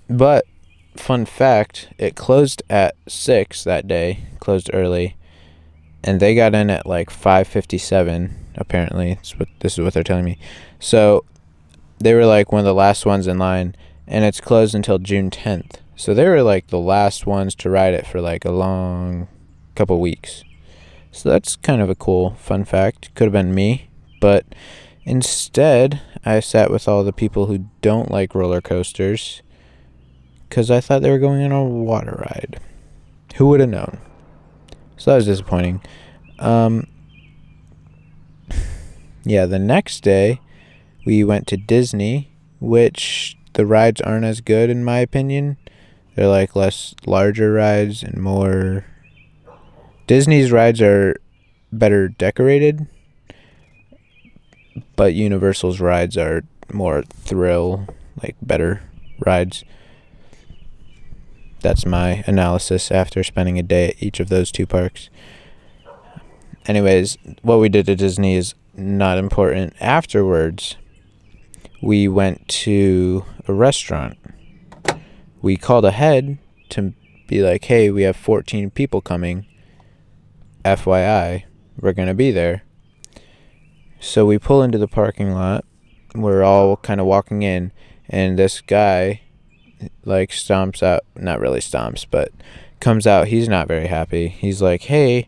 But 0.09 0.45
fun 0.95 1.25
fact, 1.25 1.89
it 1.97 2.15
closed 2.15 2.63
at 2.69 2.95
six 3.07 3.63
that 3.65 3.87
day, 3.87 4.25
closed 4.39 4.71
early, 4.73 5.15
and 6.07 6.19
they 6.19 6.33
got 6.33 6.55
in 6.55 6.69
at 6.69 6.85
like 6.85 7.09
five 7.09 7.47
fifty 7.47 7.77
seven. 7.77 8.35
Apparently, 8.55 9.11
it's 9.11 9.37
what 9.37 9.49
this 9.59 9.73
is 9.73 9.83
what 9.83 9.93
they're 9.93 10.03
telling 10.03 10.25
me. 10.25 10.39
So 10.79 11.25
they 11.99 12.13
were 12.13 12.25
like 12.25 12.51
one 12.51 12.59
of 12.59 12.65
the 12.65 12.73
last 12.73 13.05
ones 13.05 13.27
in 13.27 13.37
line, 13.37 13.75
and 14.07 14.25
it's 14.25 14.41
closed 14.41 14.73
until 14.73 14.97
June 14.97 15.29
tenth. 15.29 15.81
So 15.95 16.13
they 16.13 16.27
were 16.27 16.41
like 16.41 16.67
the 16.67 16.79
last 16.79 17.27
ones 17.27 17.53
to 17.55 17.69
ride 17.69 17.93
it 17.93 18.07
for 18.07 18.21
like 18.21 18.45
a 18.45 18.51
long 18.51 19.27
couple 19.75 19.99
weeks. 19.99 20.43
So 21.11 21.29
that's 21.29 21.55
kind 21.55 21.81
of 21.81 21.89
a 21.89 21.95
cool 21.95 22.35
fun 22.35 22.65
fact. 22.65 23.13
Could 23.15 23.25
have 23.25 23.33
been 23.33 23.53
me, 23.53 23.89
but 24.21 24.45
Instead, 25.07 26.01
I 26.25 26.41
sat 26.41 26.69
with 26.69 26.85
all 26.85 27.05
the 27.05 27.13
people 27.13 27.45
who 27.45 27.69
don't 27.81 28.11
like 28.11 28.35
roller 28.35 28.59
coasters 28.59 29.41
because 30.49 30.69
I 30.69 30.81
thought 30.81 31.01
they 31.01 31.09
were 31.09 31.17
going 31.17 31.41
on 31.45 31.53
a 31.53 31.63
water 31.63 32.25
ride. 32.29 32.59
Who 33.37 33.47
would 33.47 33.61
have 33.61 33.69
known? 33.69 33.99
So 34.97 35.11
that 35.11 35.17
was 35.17 35.25
disappointing. 35.25 35.81
Um, 36.39 36.87
yeah, 39.23 39.45
the 39.45 39.59
next 39.59 40.01
day 40.01 40.41
we 41.05 41.23
went 41.23 41.47
to 41.47 41.57
Disney, 41.57 42.31
which 42.59 43.37
the 43.53 43.65
rides 43.65 44.01
aren't 44.01 44.25
as 44.25 44.41
good 44.41 44.69
in 44.69 44.83
my 44.83 44.99
opinion. 44.99 45.57
They're 46.15 46.27
like 46.27 46.55
less 46.55 46.95
larger 47.05 47.53
rides 47.53 48.03
and 48.03 48.17
more. 48.17 48.85
Disney's 50.07 50.51
rides 50.51 50.81
are 50.81 51.15
better 51.71 52.07
decorated 52.07 52.87
but 54.97 55.13
Universal's 55.13 55.79
rides 55.79 56.17
are 56.17 56.43
more 56.73 57.03
thrill, 57.03 57.87
like 58.21 58.35
better 58.41 58.81
rides. 59.25 59.63
That's 61.61 61.85
my 61.85 62.23
analysis 62.27 62.91
after 62.91 63.23
spending 63.23 63.57
a 63.57 63.63
day 63.63 63.89
at 63.89 64.03
each 64.03 64.19
of 64.19 64.29
those 64.29 64.51
two 64.51 64.65
parks. 64.65 65.09
Anyways, 66.65 67.17
what 67.41 67.59
we 67.59 67.69
did 67.69 67.89
at 67.89 67.97
Disney 67.97 68.35
is 68.35 68.53
not 68.75 69.17
important. 69.17 69.73
Afterwards, 69.79 70.75
we 71.81 72.07
went 72.07 72.47
to 72.49 73.25
a 73.47 73.53
restaurant. 73.53 74.17
We 75.41 75.57
called 75.57 75.85
ahead 75.85 76.37
to 76.69 76.93
be 77.27 77.41
like, 77.41 77.65
hey, 77.65 77.89
we 77.89 78.03
have 78.03 78.15
14 78.15 78.69
people 78.71 79.01
coming. 79.01 79.45
FYI, 80.63 81.43
we're 81.79 81.93
going 81.93 82.07
to 82.07 82.13
be 82.13 82.31
there. 82.31 82.63
So 83.99 84.25
we 84.25 84.37
pull 84.37 84.61
into 84.61 84.77
the 84.77 84.87
parking 84.87 85.31
lot. 85.31 85.65
We're 86.13 86.43
all 86.43 86.77
kind 86.77 86.99
of 86.99 87.07
walking 87.07 87.41
in, 87.43 87.71
and 88.09 88.37
this 88.37 88.61
guy, 88.61 89.21
like, 90.05 90.31
stomps 90.31 90.81
out. 90.83 91.03
Not 91.15 91.39
really 91.39 91.59
stomps, 91.59 92.05
but 92.09 92.31
comes 92.79 93.07
out. 93.07 93.27
He's 93.27 93.47
not 93.47 93.67
very 93.67 93.87
happy. 93.87 94.27
He's 94.27 94.61
like, 94.61 94.83
hey, 94.83 95.27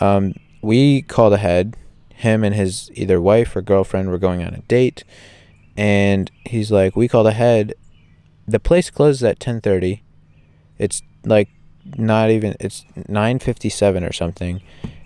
um, 0.00 0.34
we 0.62 1.02
called 1.02 1.32
ahead. 1.32 1.76
Him 2.14 2.44
and 2.44 2.54
his 2.54 2.90
either 2.94 3.20
wife 3.20 3.56
or 3.56 3.62
girlfriend 3.62 4.10
were 4.10 4.18
going 4.18 4.42
on 4.42 4.54
a 4.54 4.60
date. 4.62 5.04
And 5.76 6.30
he's 6.44 6.70
like, 6.70 6.96
we 6.96 7.08
called 7.08 7.26
ahead. 7.26 7.74
The 8.46 8.60
place 8.60 8.90
closes 8.90 9.22
at 9.22 9.38
10:30. 9.38 10.00
It's 10.78 11.02
like 11.24 11.48
not 11.96 12.30
even 12.30 12.56
it's 12.60 12.84
9:57 13.08 14.08
or 14.08 14.12
something 14.12 14.60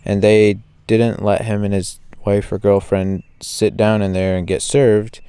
and 0.04 0.22
they 0.22 0.58
didn't 0.86 1.22
let 1.22 1.42
him 1.42 1.64
and 1.64 1.72
his 1.72 1.98
wife 2.24 2.50
or 2.52 2.58
girlfriend 2.58 3.22
sit 3.40 3.76
down 3.76 4.02
in 4.02 4.12
there 4.12 4.36
and 4.36 4.46
get 4.46 4.62
served. 4.62 5.20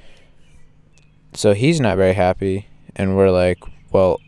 So 1.34 1.54
he's 1.54 1.80
not 1.80 1.96
very 1.96 2.14
happy. 2.14 2.68
And 2.96 3.16
we're 3.16 3.30
like, 3.30 3.58
well, 3.92 4.20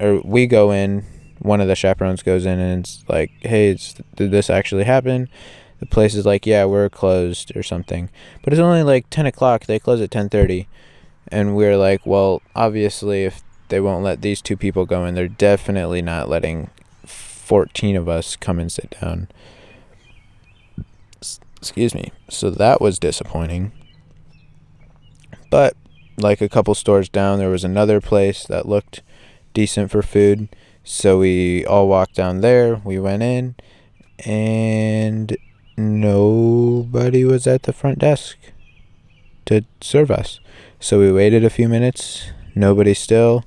or 0.00 0.20
we 0.24 0.46
go 0.46 0.72
in, 0.72 1.04
one 1.38 1.60
of 1.60 1.68
the 1.68 1.76
chaperones 1.76 2.22
goes 2.22 2.46
in 2.46 2.58
and 2.58 2.84
it's 2.84 3.04
like, 3.08 3.30
hey, 3.40 3.70
it's, 3.70 3.94
did 4.16 4.30
this 4.30 4.50
actually 4.50 4.84
happen? 4.84 5.28
The 5.80 5.86
place 5.86 6.14
is 6.14 6.26
like, 6.26 6.46
yeah, 6.46 6.64
we're 6.64 6.88
closed 6.88 7.54
or 7.56 7.62
something. 7.62 8.10
But 8.42 8.52
it's 8.52 8.60
only 8.60 8.82
like 8.82 9.08
10 9.10 9.26
o'clock. 9.26 9.66
They 9.66 9.78
close 9.78 10.00
at 10.00 10.10
10.30. 10.10 10.66
And 11.28 11.54
we're 11.54 11.76
like, 11.76 12.04
well, 12.04 12.42
obviously, 12.56 13.24
if 13.24 13.42
they 13.68 13.80
won't 13.80 14.02
let 14.02 14.22
these 14.22 14.42
two 14.42 14.56
people 14.56 14.86
go 14.86 15.04
in, 15.04 15.14
they're 15.14 15.28
definitely 15.28 16.02
not 16.02 16.28
letting 16.28 16.70
14 17.04 17.96
of 17.96 18.08
us 18.08 18.34
come 18.34 18.58
and 18.58 18.72
sit 18.72 18.96
down. 19.00 19.28
Excuse 21.58 21.94
me. 21.94 22.12
So 22.28 22.50
that 22.50 22.80
was 22.80 22.98
disappointing. 22.98 23.72
But 25.50 25.76
like 26.18 26.40
a 26.40 26.48
couple 26.48 26.74
stores 26.74 27.08
down, 27.08 27.38
there 27.38 27.50
was 27.50 27.64
another 27.64 28.00
place 28.00 28.44
that 28.46 28.68
looked 28.68 29.02
decent 29.54 29.90
for 29.90 30.02
food. 30.02 30.48
So 30.84 31.18
we 31.18 31.64
all 31.66 31.88
walked 31.88 32.14
down 32.14 32.40
there. 32.40 32.76
We 32.76 32.98
went 32.98 33.22
in, 33.22 33.54
and 34.24 35.36
nobody 35.76 37.24
was 37.24 37.46
at 37.46 37.64
the 37.64 37.72
front 37.72 37.98
desk 37.98 38.36
to 39.46 39.64
serve 39.80 40.10
us. 40.10 40.40
So 40.80 40.98
we 40.98 41.12
waited 41.12 41.44
a 41.44 41.50
few 41.50 41.68
minutes. 41.68 42.30
Nobody 42.54 42.94
still. 42.94 43.44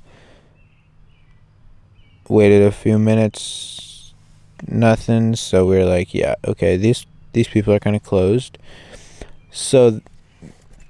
Waited 2.28 2.62
a 2.62 2.72
few 2.72 3.00
minutes. 3.00 4.14
Nothing. 4.68 5.36
So 5.36 5.66
we 5.66 5.78
are 5.78 5.86
like, 5.86 6.14
yeah, 6.14 6.36
okay, 6.46 6.78
these 6.78 7.06
these 7.34 7.48
people 7.48 7.74
are 7.74 7.80
kind 7.80 7.96
of 7.96 8.04
closed. 8.04 8.58
So, 9.52 10.02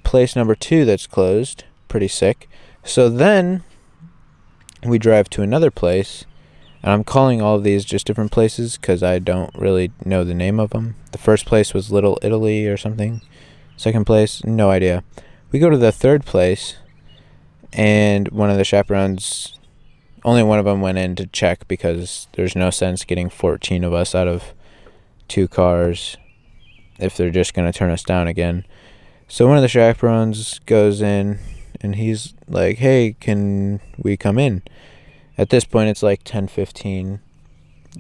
place 0.04 0.36
number 0.36 0.56
two 0.56 0.86
that's 0.86 1.08
closed, 1.08 1.64
pretty 1.92 2.08
sick. 2.08 2.50
So 2.86 3.10
then 3.10 3.64
we 4.82 4.98
drive 4.98 5.30
to 5.32 5.44
another 5.44 5.70
place, 5.70 6.26
and 6.82 6.92
I'm 6.92 7.04
calling 7.04 7.42
all 7.42 7.58
of 7.58 7.66
these 7.66 7.84
just 7.84 8.08
different 8.08 8.32
places 8.32 8.78
because 8.78 9.04
I 9.04 9.20
don't 9.20 9.54
really 9.54 9.92
know 10.06 10.24
the 10.24 10.34
name 10.34 10.58
of 10.58 10.70
them. 10.70 10.96
The 11.12 11.18
first 11.18 11.46
place 11.46 11.74
was 11.74 11.92
Little 11.92 12.18
Italy 12.22 12.66
or 12.66 12.78
something. 12.78 13.22
Second 13.76 14.06
place, 14.06 14.42
no 14.46 14.72
idea. 14.72 15.04
We 15.52 15.60
go 15.60 15.70
to 15.70 15.78
the 15.78 15.92
third 15.92 16.26
place, 16.26 16.78
and 17.74 18.30
one 18.30 18.50
of 18.50 18.58
the 18.58 18.64
chaperones, 18.64 19.60
only 20.24 20.44
one 20.44 20.60
of 20.60 20.66
them 20.66 20.80
went 20.80 20.98
in 20.98 21.16
to 21.18 21.28
check 21.28 21.68
because 21.68 22.30
there's 22.34 22.56
no 22.56 22.70
sense 22.70 23.04
getting 23.04 23.30
14 23.30 23.84
of 23.84 23.94
us 23.94 24.16
out 24.16 24.30
of 24.30 24.54
two 25.28 25.50
cars 25.50 26.16
if 27.00 27.18
they're 27.18 27.32
just 27.32 27.54
going 27.54 27.70
to 27.70 27.78
turn 27.78 27.92
us 27.92 28.04
down 28.04 28.30
again. 28.30 28.66
So 29.28 29.46
one 29.46 29.58
of 29.58 29.62
the 29.62 29.68
chaperones 29.68 30.60
goes 30.60 31.02
in 31.02 31.40
and 31.82 31.96
he's 31.96 32.34
like, 32.48 32.78
"Hey, 32.78 33.16
can 33.20 33.80
we 33.98 34.18
come 34.18 34.38
in?" 34.38 34.64
At 35.38 35.50
this 35.50 35.66
point 35.66 35.90
it's 35.90 36.04
like 36.04 36.24
10:15. 36.24 37.20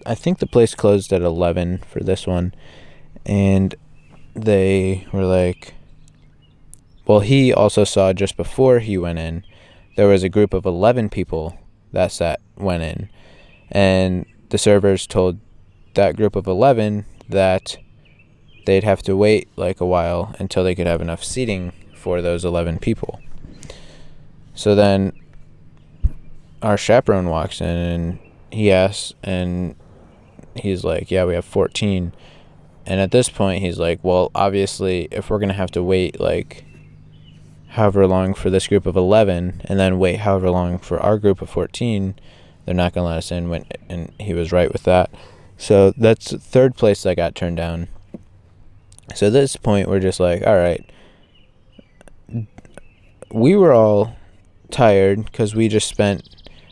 I 0.05 0.15
think 0.15 0.39
the 0.39 0.47
place 0.47 0.75
closed 0.75 1.11
at 1.11 1.21
11 1.21 1.79
for 1.79 1.99
this 1.99 2.25
one. 2.25 2.53
And 3.25 3.75
they 4.33 5.05
were 5.11 5.25
like 5.25 5.73
well, 7.05 7.19
he 7.19 7.51
also 7.51 7.83
saw 7.83 8.13
just 8.13 8.37
before 8.37 8.79
he 8.79 8.97
went 8.97 9.19
in, 9.19 9.43
there 9.97 10.07
was 10.07 10.23
a 10.23 10.29
group 10.29 10.53
of 10.53 10.65
11 10.65 11.09
people 11.09 11.57
that 11.91 12.11
sat 12.11 12.39
went 12.55 12.83
in. 12.83 13.09
And 13.69 14.25
the 14.49 14.57
servers 14.57 15.07
told 15.07 15.39
that 15.95 16.15
group 16.15 16.35
of 16.35 16.47
11 16.47 17.05
that 17.27 17.77
they'd 18.65 18.83
have 18.83 19.01
to 19.03 19.17
wait 19.17 19.49
like 19.57 19.81
a 19.81 19.85
while 19.85 20.33
until 20.39 20.63
they 20.63 20.75
could 20.75 20.87
have 20.87 21.01
enough 21.01 21.23
seating 21.23 21.73
for 21.93 22.21
those 22.21 22.45
11 22.45 22.79
people. 22.79 23.19
So 24.61 24.75
then 24.75 25.13
our 26.61 26.77
chaperone 26.77 27.29
walks 27.29 27.61
in 27.61 27.67
and 27.67 28.19
he 28.51 28.71
asks, 28.71 29.15
and 29.23 29.75
he's 30.53 30.83
like, 30.83 31.09
Yeah, 31.09 31.25
we 31.25 31.33
have 31.33 31.45
14. 31.45 32.13
And 32.85 33.01
at 33.01 33.09
this 33.09 33.27
point, 33.27 33.63
he's 33.63 33.79
like, 33.79 34.03
Well, 34.03 34.29
obviously, 34.35 35.07
if 35.09 35.31
we're 35.31 35.39
going 35.39 35.49
to 35.49 35.55
have 35.55 35.71
to 35.71 35.81
wait 35.81 36.19
like 36.19 36.63
however 37.69 38.05
long 38.05 38.35
for 38.35 38.51
this 38.51 38.67
group 38.67 38.85
of 38.85 38.95
11 38.95 39.63
and 39.65 39.79
then 39.79 39.97
wait 39.97 40.17
however 40.17 40.51
long 40.51 40.77
for 40.77 40.99
our 40.99 41.17
group 41.17 41.41
of 41.41 41.49
14, 41.49 42.13
they're 42.65 42.75
not 42.75 42.93
going 42.93 43.05
to 43.05 43.09
let 43.09 43.17
us 43.17 43.31
in. 43.31 43.49
When, 43.49 43.65
and 43.89 44.13
he 44.19 44.35
was 44.35 44.51
right 44.51 44.71
with 44.71 44.83
that. 44.83 45.09
So 45.57 45.89
that's 45.97 46.35
third 46.35 46.75
place 46.75 47.03
I 47.07 47.15
got 47.15 47.33
turned 47.33 47.57
down. 47.57 47.87
So 49.15 49.25
at 49.25 49.33
this 49.33 49.55
point, 49.55 49.89
we're 49.89 49.99
just 49.99 50.19
like, 50.19 50.45
All 50.45 50.55
right. 50.55 50.87
We 53.31 53.55
were 53.55 53.73
all 53.73 54.17
tired 54.71 55.25
because 55.25 55.55
we 55.55 55.67
just 55.67 55.87
spent 55.87 56.27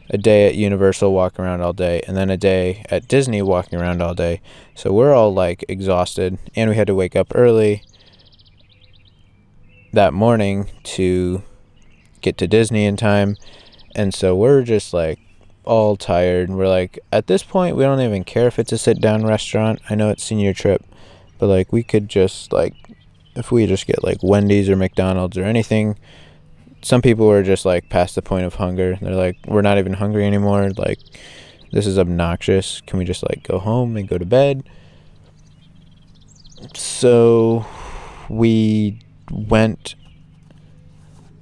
a 0.10 0.18
day 0.18 0.48
at 0.48 0.56
Universal 0.56 1.14
walking 1.14 1.46
around 1.46 1.62
all 1.62 1.74
day, 1.74 2.02
and 2.08 2.18
then 2.18 2.30
a 2.30 2.38
day 2.38 2.84
at 2.90 3.08
Disney 3.08 3.42
walking 3.42 3.80
around 3.80 4.02
all 4.02 4.16
day. 4.16 4.42
So 4.76 4.92
we're 4.92 5.14
all 5.14 5.34
like 5.34 5.64
exhausted, 5.70 6.40
and 6.56 6.70
we 6.70 6.76
had 6.76 6.88
to 6.88 6.96
wake 6.96 7.16
up 7.16 7.32
early 7.36 7.84
that 9.94 10.14
morning 10.14 10.70
to 10.84 11.44
get 12.22 12.38
to 12.38 12.48
Disney 12.48 12.86
in 12.86 12.98
time. 12.98 13.38
And 13.96 14.14
so 14.14 14.36
we're 14.36 14.64
just 14.64 14.94
like 14.94 15.20
all 15.64 15.96
tired. 15.96 16.50
We're 16.50 16.68
like, 16.68 17.00
at 17.12 17.28
this 17.28 17.44
point, 17.44 17.76
we 17.76 17.84
don't 17.84 18.02
even 18.02 18.24
care 18.24 18.48
if 18.48 18.60
it's 18.60 18.72
a 18.72 18.78
sit 18.78 19.00
down 19.00 19.26
restaurant. 19.26 19.82
I 19.90 19.96
know 19.96 20.10
it's 20.10 20.24
senior 20.24 20.54
trip, 20.54 20.84
but 21.38 21.48
like, 21.48 21.72
we 21.72 21.84
could 21.84 22.10
just 22.10 22.52
like, 22.52 22.76
if 23.36 23.52
we 23.52 23.66
just 23.68 23.86
get 23.86 24.04
like 24.04 24.18
Wendy's 24.24 24.70
or 24.70 24.76
McDonald's 24.76 25.38
or 25.38 25.44
anything 25.44 25.98
some 26.82 27.02
people 27.02 27.28
were 27.28 27.44
just 27.44 27.66
like 27.66 27.90
past 27.90 28.16
the 28.16 28.22
point 28.22 28.46
of 28.46 28.56
hunger. 28.56 28.98
They're 29.02 29.16
like, 29.16 29.38
we're 29.48 29.62
not 29.62 29.78
even 29.78 29.94
hungry 29.94 30.26
anymore. 30.26 30.72
Like, 30.78 31.00
this 31.72 31.86
is 31.86 32.00
obnoxious. 32.00 32.82
Can 32.82 33.00
we 33.00 33.06
just 33.06 33.24
like 33.24 33.44
go 33.44 33.60
home 33.60 33.98
and 33.98 34.08
go 34.08 34.18
to 34.18 34.26
bed? 34.26 34.68
So 36.74 37.66
we 38.30 39.00
went, 39.32 39.96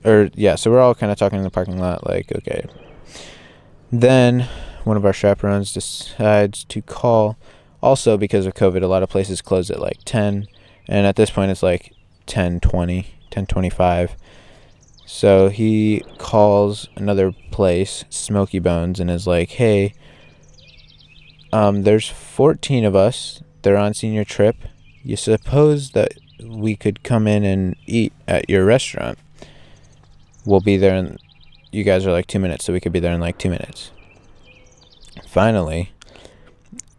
or 0.03 0.29
yeah, 0.34 0.56
so 0.56 0.72
we're 0.72 0.79
all 0.79 0.96
kind 0.96 1.12
of 1.12 1.17
talking 1.17 1.39
in 1.39 1.44
the 1.44 1.50
parking 1.50 1.79
lot, 1.79 2.06
like, 2.08 2.32
okay. 2.32 2.65
Then 3.91 4.48
one 4.84 4.98
of 4.98 5.06
our 5.06 5.13
chaperones 5.13 5.74
decides 5.74 6.63
to 6.65 6.82
call. 6.82 7.38
Also, 7.82 8.17
because 8.17 8.46
of 8.46 8.53
COVID, 8.53 8.82
a 8.82 8.88
lot 8.88 9.03
of 9.03 9.10
places 9.10 9.41
close 9.41 9.70
at 9.70 9.79
like 9.79 10.00
10, 10.06 10.48
and 10.88 11.06
at 11.06 11.15
this 11.15 11.29
point, 11.29 11.51
it's 11.51 11.63
like 11.63 11.94
10 12.25 12.60
20, 12.60 13.08
10 13.29 13.46
25 13.46 14.15
so 15.09 15.47
he 15.47 16.03
calls 16.17 16.89
another 16.97 17.33
place, 17.49 18.03
Smokey 18.09 18.59
Bones, 18.59 18.99
and 18.99 19.09
is 19.09 19.25
like, 19.25 19.51
"Hey, 19.51 19.93
um, 21.53 21.83
there's 21.83 22.09
14 22.09 22.83
of 22.83 22.93
us. 22.93 23.41
They're 23.61 23.77
on 23.77 23.93
senior 23.93 24.25
trip. 24.25 24.57
You 25.03 25.15
suppose 25.15 25.91
that 25.91 26.11
we 26.43 26.75
could 26.75 27.03
come 27.03 27.25
in 27.25 27.45
and 27.45 27.77
eat 27.85 28.11
at 28.27 28.49
your 28.49 28.65
restaurant? 28.65 29.17
We'll 30.45 30.59
be 30.59 30.75
there, 30.75 30.97
and 30.97 31.17
you 31.71 31.85
guys 31.85 32.05
are 32.05 32.11
like 32.11 32.27
two 32.27 32.39
minutes, 32.39 32.65
so 32.65 32.73
we 32.73 32.81
could 32.81 32.91
be 32.91 32.99
there 32.99 33.13
in 33.13 33.21
like 33.21 33.37
two 33.37 33.49
minutes." 33.49 33.91
Finally, 35.25 35.91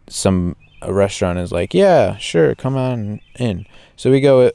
some 0.07 0.55
a 0.81 0.91
restaurant 0.91 1.37
is 1.37 1.51
like, 1.51 1.75
"Yeah, 1.75 2.17
sure, 2.17 2.55
come 2.55 2.75
on 2.75 3.21
in." 3.37 3.67
So 3.95 4.09
we 4.09 4.19
go 4.19 4.51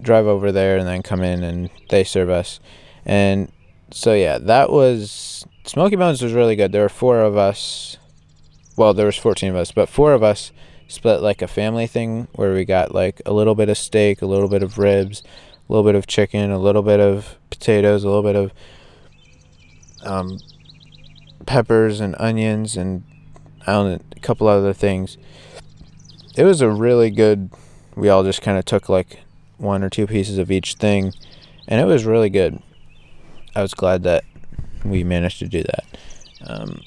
drive 0.00 0.26
over 0.26 0.50
there 0.50 0.78
and 0.78 0.88
then 0.88 1.02
come 1.02 1.22
in, 1.22 1.44
and 1.44 1.68
they 1.90 2.02
serve 2.02 2.30
us 2.30 2.60
and 3.04 3.50
so 3.90 4.14
yeah, 4.14 4.38
that 4.38 4.70
was 4.70 5.46
Smokey 5.64 5.96
Bones 5.96 6.22
was 6.22 6.32
really 6.32 6.56
good. 6.56 6.72
There 6.72 6.82
were 6.82 6.88
four 6.88 7.20
of 7.20 7.36
us. 7.36 7.96
Well, 8.76 8.92
there 8.92 9.06
was 9.06 9.16
14 9.16 9.50
of 9.50 9.56
us, 9.56 9.72
but 9.72 9.88
four 9.88 10.12
of 10.12 10.22
us 10.22 10.50
split 10.88 11.20
like 11.20 11.40
a 11.40 11.48
family 11.48 11.86
thing 11.86 12.28
where 12.34 12.52
we 12.52 12.64
got 12.64 12.94
like 12.94 13.22
a 13.24 13.32
little 13.32 13.54
bit 13.54 13.68
of 13.68 13.78
steak, 13.78 14.20
a 14.20 14.26
little 14.26 14.48
bit 14.48 14.62
of 14.62 14.78
ribs, 14.78 15.22
a 15.68 15.72
little 15.72 15.84
bit 15.84 15.94
of 15.94 16.06
chicken, 16.06 16.50
a 16.50 16.58
little 16.58 16.82
bit 16.82 17.00
of 17.00 17.38
potatoes, 17.50 18.04
a 18.04 18.08
little 18.08 18.22
bit 18.22 18.36
of 18.36 18.52
um, 20.02 20.38
peppers 21.46 22.00
and 22.00 22.14
onions 22.18 22.76
and 22.76 23.04
I 23.66 23.72
don't 23.72 23.92
know, 23.92 24.00
a 24.16 24.20
couple 24.20 24.48
other 24.48 24.72
things. 24.72 25.16
It 26.36 26.44
was 26.44 26.60
a 26.60 26.68
really 26.68 27.10
good. 27.10 27.50
We 27.96 28.08
all 28.08 28.24
just 28.24 28.42
kind 28.42 28.58
of 28.58 28.64
took 28.64 28.88
like 28.88 29.20
one 29.56 29.82
or 29.82 29.88
two 29.88 30.06
pieces 30.06 30.36
of 30.36 30.50
each 30.50 30.74
thing, 30.74 31.14
and 31.66 31.80
it 31.80 31.84
was 31.84 32.04
really 32.04 32.28
good. 32.28 32.60
I 33.56 33.62
was 33.62 33.74
glad 33.74 34.02
that 34.02 34.24
we 34.84 35.04
managed 35.04 35.38
to 35.38 35.48
do 35.48 35.62
that. 35.62 35.84
Um, 36.46 36.82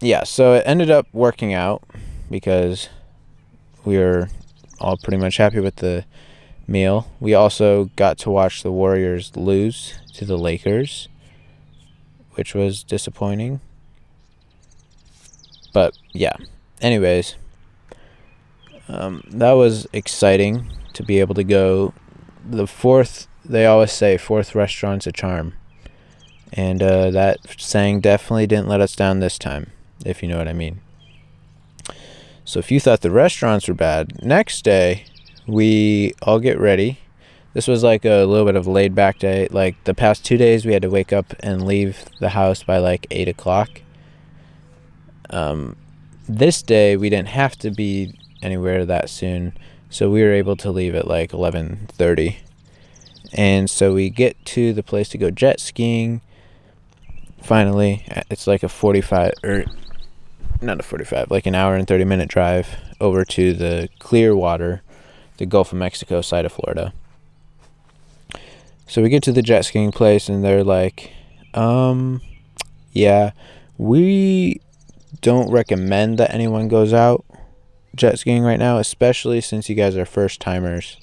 yeah, 0.00 0.24
so 0.24 0.54
it 0.54 0.62
ended 0.66 0.90
up 0.90 1.06
working 1.12 1.52
out 1.52 1.82
because 2.30 2.88
we 3.84 3.98
were 3.98 4.28
all 4.80 4.96
pretty 4.96 5.18
much 5.18 5.36
happy 5.36 5.60
with 5.60 5.76
the 5.76 6.04
meal. 6.66 7.10
We 7.20 7.34
also 7.34 7.90
got 7.96 8.18
to 8.18 8.30
watch 8.30 8.62
the 8.62 8.72
Warriors 8.72 9.36
lose 9.36 9.94
to 10.14 10.24
the 10.24 10.38
Lakers, 10.38 11.08
which 12.32 12.54
was 12.54 12.82
disappointing. 12.82 13.60
But 15.72 15.96
yeah, 16.12 16.36
anyways, 16.80 17.36
um, 18.88 19.22
that 19.30 19.52
was 19.52 19.86
exciting 19.92 20.66
to 20.94 21.02
be 21.02 21.20
able 21.20 21.34
to 21.34 21.44
go. 21.44 21.94
The 22.44 22.66
fourth, 22.66 23.28
they 23.44 23.66
always 23.66 23.92
say, 23.92 24.16
fourth 24.16 24.54
restaurant's 24.54 25.06
a 25.06 25.12
charm. 25.12 25.54
And 26.52 26.82
uh, 26.82 27.10
that 27.10 27.38
saying 27.58 28.00
definitely 28.00 28.46
didn't 28.46 28.68
let 28.68 28.80
us 28.80 28.96
down 28.96 29.20
this 29.20 29.38
time, 29.38 29.70
if 30.04 30.22
you 30.22 30.28
know 30.28 30.38
what 30.38 30.48
I 30.48 30.52
mean. 30.52 30.80
So 32.44 32.58
if 32.58 32.70
you 32.72 32.80
thought 32.80 33.02
the 33.02 33.10
restaurants 33.10 33.68
were 33.68 33.74
bad, 33.74 34.24
next 34.24 34.62
day 34.62 35.04
we 35.46 36.14
all 36.22 36.40
get 36.40 36.58
ready. 36.58 36.98
This 37.52 37.68
was 37.68 37.82
like 37.82 38.04
a 38.04 38.24
little 38.24 38.46
bit 38.46 38.56
of 38.56 38.66
a 38.66 38.70
laid 38.70 38.94
back 38.94 39.18
day. 39.18 39.48
Like 39.50 39.82
the 39.84 39.94
past 39.94 40.24
two 40.24 40.36
days, 40.36 40.64
we 40.64 40.72
had 40.72 40.82
to 40.82 40.90
wake 40.90 41.12
up 41.12 41.34
and 41.40 41.66
leave 41.66 42.04
the 42.18 42.30
house 42.30 42.62
by 42.62 42.78
like 42.78 43.06
eight 43.10 43.28
o'clock. 43.28 43.82
Um, 45.30 45.76
this 46.28 46.62
day 46.62 46.96
we 46.96 47.10
didn't 47.10 47.28
have 47.28 47.56
to 47.58 47.70
be 47.70 48.18
anywhere 48.42 48.84
that 48.84 49.10
soon, 49.10 49.56
so 49.88 50.10
we 50.10 50.22
were 50.22 50.32
able 50.32 50.56
to 50.56 50.70
leave 50.70 50.94
at 50.94 51.06
like 51.06 51.32
eleven 51.32 51.86
thirty. 51.88 52.38
And 53.32 53.70
so 53.70 53.94
we 53.94 54.10
get 54.10 54.44
to 54.46 54.72
the 54.72 54.82
place 54.82 55.08
to 55.10 55.18
go 55.18 55.30
jet 55.30 55.60
skiing 55.60 56.20
finally 57.42 58.04
it's 58.30 58.46
like 58.46 58.62
a 58.62 58.68
45 58.68 59.32
or 59.42 59.64
not 60.60 60.78
a 60.78 60.82
45 60.82 61.30
like 61.30 61.46
an 61.46 61.54
hour 61.54 61.74
and 61.74 61.86
30 61.86 62.04
minute 62.04 62.28
drive 62.28 62.68
over 63.00 63.24
to 63.24 63.52
the 63.52 63.88
clearwater 63.98 64.82
the 65.38 65.46
gulf 65.46 65.72
of 65.72 65.78
mexico 65.78 66.20
side 66.20 66.44
of 66.44 66.52
florida. 66.52 66.92
So 68.86 69.02
we 69.02 69.08
get 69.08 69.22
to 69.22 69.32
the 69.32 69.40
jet 69.40 69.64
skiing 69.64 69.92
place 69.92 70.28
and 70.28 70.42
they're 70.44 70.64
like 70.64 71.12
um 71.54 72.20
yeah 72.92 73.30
we 73.78 74.60
don't 75.20 75.50
recommend 75.50 76.18
that 76.18 76.34
anyone 76.34 76.68
goes 76.68 76.92
out 76.92 77.24
jet 77.94 78.18
skiing 78.18 78.42
right 78.42 78.58
now 78.58 78.78
especially 78.78 79.40
since 79.40 79.68
you 79.68 79.74
guys 79.74 79.96
are 79.96 80.04
first 80.04 80.40
timers. 80.40 80.96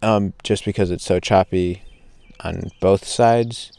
Um 0.00 0.32
just 0.42 0.64
because 0.64 0.90
it's 0.90 1.04
so 1.04 1.20
choppy 1.20 1.82
on 2.40 2.70
both 2.80 3.06
sides 3.06 3.70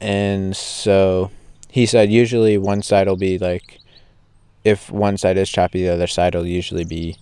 and 0.00 0.56
so 0.56 1.30
he 1.70 1.86
said 1.86 2.10
usually 2.10 2.58
one 2.58 2.82
side 2.82 3.06
will 3.06 3.16
be 3.16 3.38
like 3.38 3.78
if 4.64 4.90
one 4.90 5.16
side 5.16 5.36
is 5.38 5.48
choppy 5.48 5.82
the 5.82 5.92
other 5.92 6.06
side 6.06 6.34
will 6.34 6.46
usually 6.46 6.84
be 6.84 7.16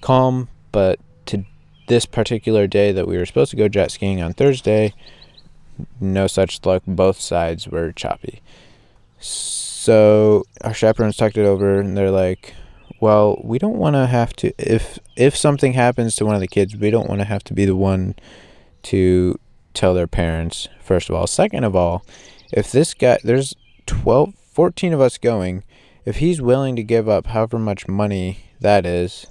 calm. 0.00 0.48
But 0.70 1.00
to 1.26 1.44
this 1.88 2.06
particular 2.06 2.66
day 2.66 2.92
that 2.92 3.08
we 3.08 3.16
were 3.16 3.26
supposed 3.26 3.50
to 3.50 3.56
go 3.56 3.68
jet 3.68 3.90
skiing 3.90 4.20
on 4.20 4.34
thursday 4.34 4.92
no 6.00 6.26
such 6.26 6.64
luck. 6.64 6.82
Both 6.86 7.20
sides 7.20 7.68
were 7.68 7.92
choppy. 7.92 8.42
So 9.18 10.44
our 10.62 10.74
chaperones 10.74 11.16
talked 11.16 11.36
it 11.36 11.46
over 11.46 11.80
and 11.80 11.96
they're 11.96 12.10
like 12.10 12.54
well 13.00 13.40
we 13.44 13.58
don't 13.58 13.76
want 13.76 13.94
to 13.94 14.06
have 14.06 14.32
to 14.34 14.52
if 14.58 14.98
if 15.16 15.36
something 15.36 15.74
happens 15.74 16.16
to 16.16 16.26
one 16.26 16.34
of 16.34 16.40
the 16.40 16.48
kids 16.48 16.76
we 16.76 16.90
don't 16.90 17.08
want 17.08 17.20
to 17.20 17.24
have 17.24 17.44
to 17.44 17.54
be 17.54 17.64
the 17.64 17.76
one 17.76 18.14
to 18.82 19.38
tell 19.78 19.94
their 19.94 20.08
parents, 20.08 20.68
first 20.82 21.08
of 21.08 21.14
all. 21.14 21.26
Second 21.26 21.64
of 21.64 21.76
all, 21.76 22.04
if 22.52 22.72
this 22.72 22.94
guy, 22.94 23.18
there's 23.22 23.54
12, 23.86 24.34
14 24.34 24.92
of 24.92 25.00
us 25.00 25.18
going, 25.18 25.62
if 26.04 26.16
he's 26.16 26.42
willing 26.42 26.74
to 26.76 26.82
give 26.82 27.08
up 27.08 27.28
however 27.28 27.58
much 27.58 27.86
money 27.86 28.40
that 28.60 28.84
is 28.84 29.26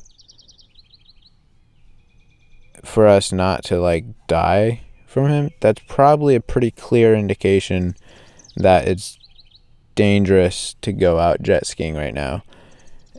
for 2.83 3.07
us 3.07 3.31
not 3.31 3.63
to 3.65 3.79
like 3.79 4.05
die 4.27 4.81
from 5.05 5.27
him, 5.27 5.51
that's 5.59 5.81
probably 5.87 6.35
a 6.35 6.41
pretty 6.41 6.71
clear 6.71 7.13
indication 7.13 7.95
that 8.55 8.87
it's 8.87 9.17
dangerous 9.95 10.75
to 10.81 10.93
go 10.93 11.19
out 11.19 11.41
jet 11.41 11.67
skiing 11.67 11.95
right 11.95 12.13
now. 12.13 12.43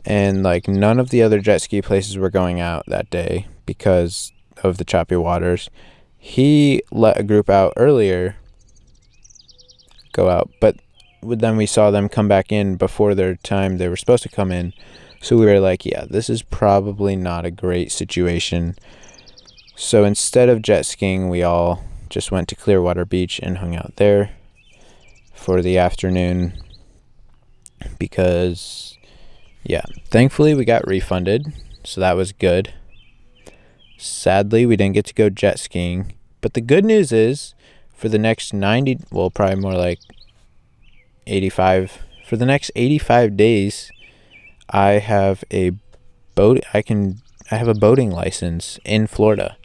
And 0.05 0.41
like 0.41 0.67
none 0.67 0.99
of 0.99 1.09
the 1.09 1.21
other 1.21 1.39
jet 1.39 1.61
ski 1.61 1.81
places 1.81 2.17
were 2.17 2.29
going 2.29 2.59
out 2.59 2.85
that 2.87 3.09
day 3.09 3.47
because 3.65 4.31
of 4.63 4.77
the 4.77 4.85
choppy 4.85 5.15
waters 5.15 5.69
he 6.19 6.83
let 6.91 7.19
a 7.19 7.23
group 7.23 7.49
out 7.49 7.73
earlier 7.77 8.35
go 10.11 10.29
out, 10.29 10.51
but 10.59 10.75
then 11.23 11.57
we 11.57 11.65
saw 11.65 11.89
them 11.89 12.09
come 12.09 12.27
back 12.27 12.51
in 12.51 12.75
before 12.75 13.15
their 13.15 13.35
time 13.35 13.77
they 13.77 13.87
were 13.87 13.97
supposed 13.97 14.23
to 14.23 14.29
come 14.29 14.51
in. 14.51 14.73
So 15.21 15.37
we 15.37 15.45
were 15.45 15.59
like, 15.59 15.85
yeah, 15.85 16.05
this 16.09 16.29
is 16.29 16.43
probably 16.43 17.15
not 17.15 17.45
a 17.45 17.51
great 17.51 17.91
situation. 17.91 18.75
So 19.75 20.03
instead 20.03 20.49
of 20.49 20.61
jet 20.61 20.85
skiing, 20.85 21.29
we 21.29 21.41
all 21.41 21.83
just 22.09 22.31
went 22.31 22.47
to 22.49 22.55
Clearwater 22.55 23.05
Beach 23.05 23.39
and 23.39 23.57
hung 23.57 23.75
out 23.75 23.93
there 23.95 24.31
for 25.33 25.61
the 25.61 25.77
afternoon 25.77 26.53
because, 27.97 28.97
yeah, 29.63 29.83
thankfully 30.05 30.53
we 30.53 30.65
got 30.65 30.87
refunded. 30.87 31.47
So 31.83 32.01
that 32.01 32.17
was 32.17 32.33
good. 32.33 32.73
Sadly, 34.01 34.65
we 34.65 34.77
didn't 34.77 34.93
get 34.93 35.05
to 35.07 35.13
go 35.13 35.29
jet 35.29 35.59
skiing. 35.59 36.13
But 36.39 36.53
the 36.53 36.61
good 36.61 36.85
news 36.85 37.11
is 37.11 37.53
for 37.93 38.07
the 38.07 38.17
next 38.17 38.53
90, 38.53 38.99
well, 39.11 39.29
probably 39.29 39.57
more 39.57 39.73
like 39.73 39.99
85, 41.27 41.99
for 42.25 42.37
the 42.37 42.45
next 42.45 42.71
85 42.77 43.35
days, 43.35 43.91
I 44.69 44.91
have 44.99 45.43
a 45.51 45.71
boat, 46.33 46.63
I 46.73 46.81
can, 46.81 47.21
I 47.51 47.57
have 47.57 47.67
a 47.67 47.73
boating 47.73 48.09
license 48.09 48.79
in 48.85 49.05
Florida. 49.05 49.57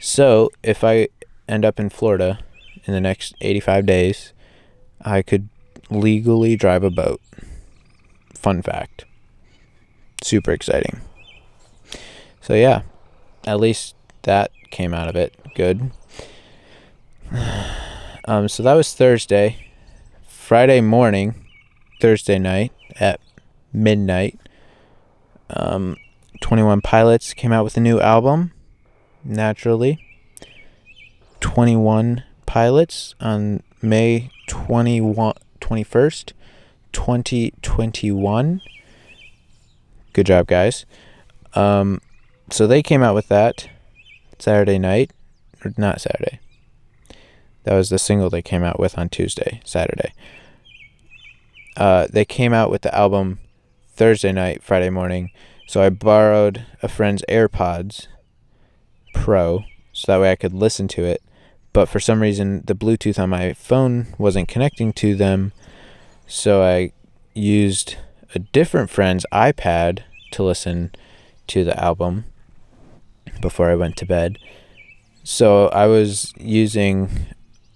So 0.00 0.48
if 0.62 0.82
I 0.82 1.08
end 1.46 1.66
up 1.66 1.78
in 1.78 1.90
Florida 1.90 2.38
in 2.86 2.94
the 2.94 3.00
next 3.00 3.34
85 3.42 3.84
days, 3.84 4.32
I 5.02 5.20
could 5.20 5.50
legally 5.90 6.56
drive 6.56 6.82
a 6.82 6.90
boat. 6.90 7.20
Fun 8.34 8.62
fact. 8.62 9.04
Super 10.22 10.52
exciting. 10.52 11.02
So, 12.40 12.54
yeah, 12.54 12.82
at 13.46 13.60
least 13.60 13.94
that 14.22 14.50
came 14.70 14.92
out 14.92 15.08
of 15.08 15.16
it 15.16 15.34
good. 15.54 15.90
Um, 18.28 18.48
so 18.48 18.64
that 18.64 18.74
was 18.74 18.92
Thursday. 18.92 19.70
Friday 20.26 20.80
morning, 20.80 21.46
Thursday 22.00 22.40
night 22.40 22.72
at 22.98 23.20
midnight, 23.72 24.36
um, 25.50 25.96
21 26.40 26.80
Pilots 26.80 27.34
came 27.34 27.52
out 27.52 27.62
with 27.62 27.76
a 27.76 27.80
new 27.80 28.00
album, 28.00 28.52
naturally. 29.22 30.04
21 31.38 32.24
Pilots 32.46 33.14
on 33.20 33.62
May 33.80 34.30
21, 34.48 35.34
21st, 35.60 36.32
2021. 36.92 38.60
Good 40.12 40.26
job, 40.26 40.46
guys. 40.46 40.86
Um, 41.54 42.00
so 42.50 42.66
they 42.66 42.82
came 42.82 43.02
out 43.02 43.14
with 43.14 43.28
that 43.28 43.68
Saturday 44.38 44.78
night, 44.78 45.12
or 45.64 45.72
not 45.76 46.00
Saturday. 46.00 46.40
That 47.64 47.74
was 47.74 47.90
the 47.90 47.98
single 47.98 48.30
they 48.30 48.42
came 48.42 48.62
out 48.62 48.78
with 48.78 48.96
on 48.96 49.08
Tuesday, 49.08 49.60
Saturday. 49.64 50.12
Uh, 51.76 52.06
they 52.08 52.24
came 52.24 52.52
out 52.52 52.70
with 52.70 52.82
the 52.82 52.94
album 52.94 53.40
Thursday 53.88 54.32
night, 54.32 54.62
Friday 54.62 54.90
morning. 54.90 55.30
So 55.66 55.82
I 55.82 55.90
borrowed 55.90 56.64
a 56.82 56.88
friend's 56.88 57.24
AirPods 57.28 58.06
Pro 59.12 59.64
so 59.92 60.12
that 60.12 60.20
way 60.20 60.30
I 60.30 60.36
could 60.36 60.52
listen 60.52 60.86
to 60.88 61.04
it. 61.04 61.22
But 61.72 61.88
for 61.88 61.98
some 61.98 62.22
reason, 62.22 62.62
the 62.64 62.74
Bluetooth 62.74 63.18
on 63.18 63.30
my 63.30 63.52
phone 63.52 64.06
wasn't 64.16 64.48
connecting 64.48 64.92
to 64.94 65.16
them. 65.16 65.52
So 66.26 66.62
I 66.62 66.92
used 67.34 67.96
a 68.34 68.38
different 68.38 68.90
friend's 68.90 69.26
iPad 69.32 70.00
to 70.30 70.42
listen 70.42 70.92
to 71.48 71.64
the 71.64 71.78
album 71.82 72.24
before 73.40 73.70
I 73.70 73.74
went 73.74 73.96
to 73.98 74.06
bed. 74.06 74.38
So 75.24 75.68
I 75.68 75.86
was 75.86 76.32
using 76.38 77.10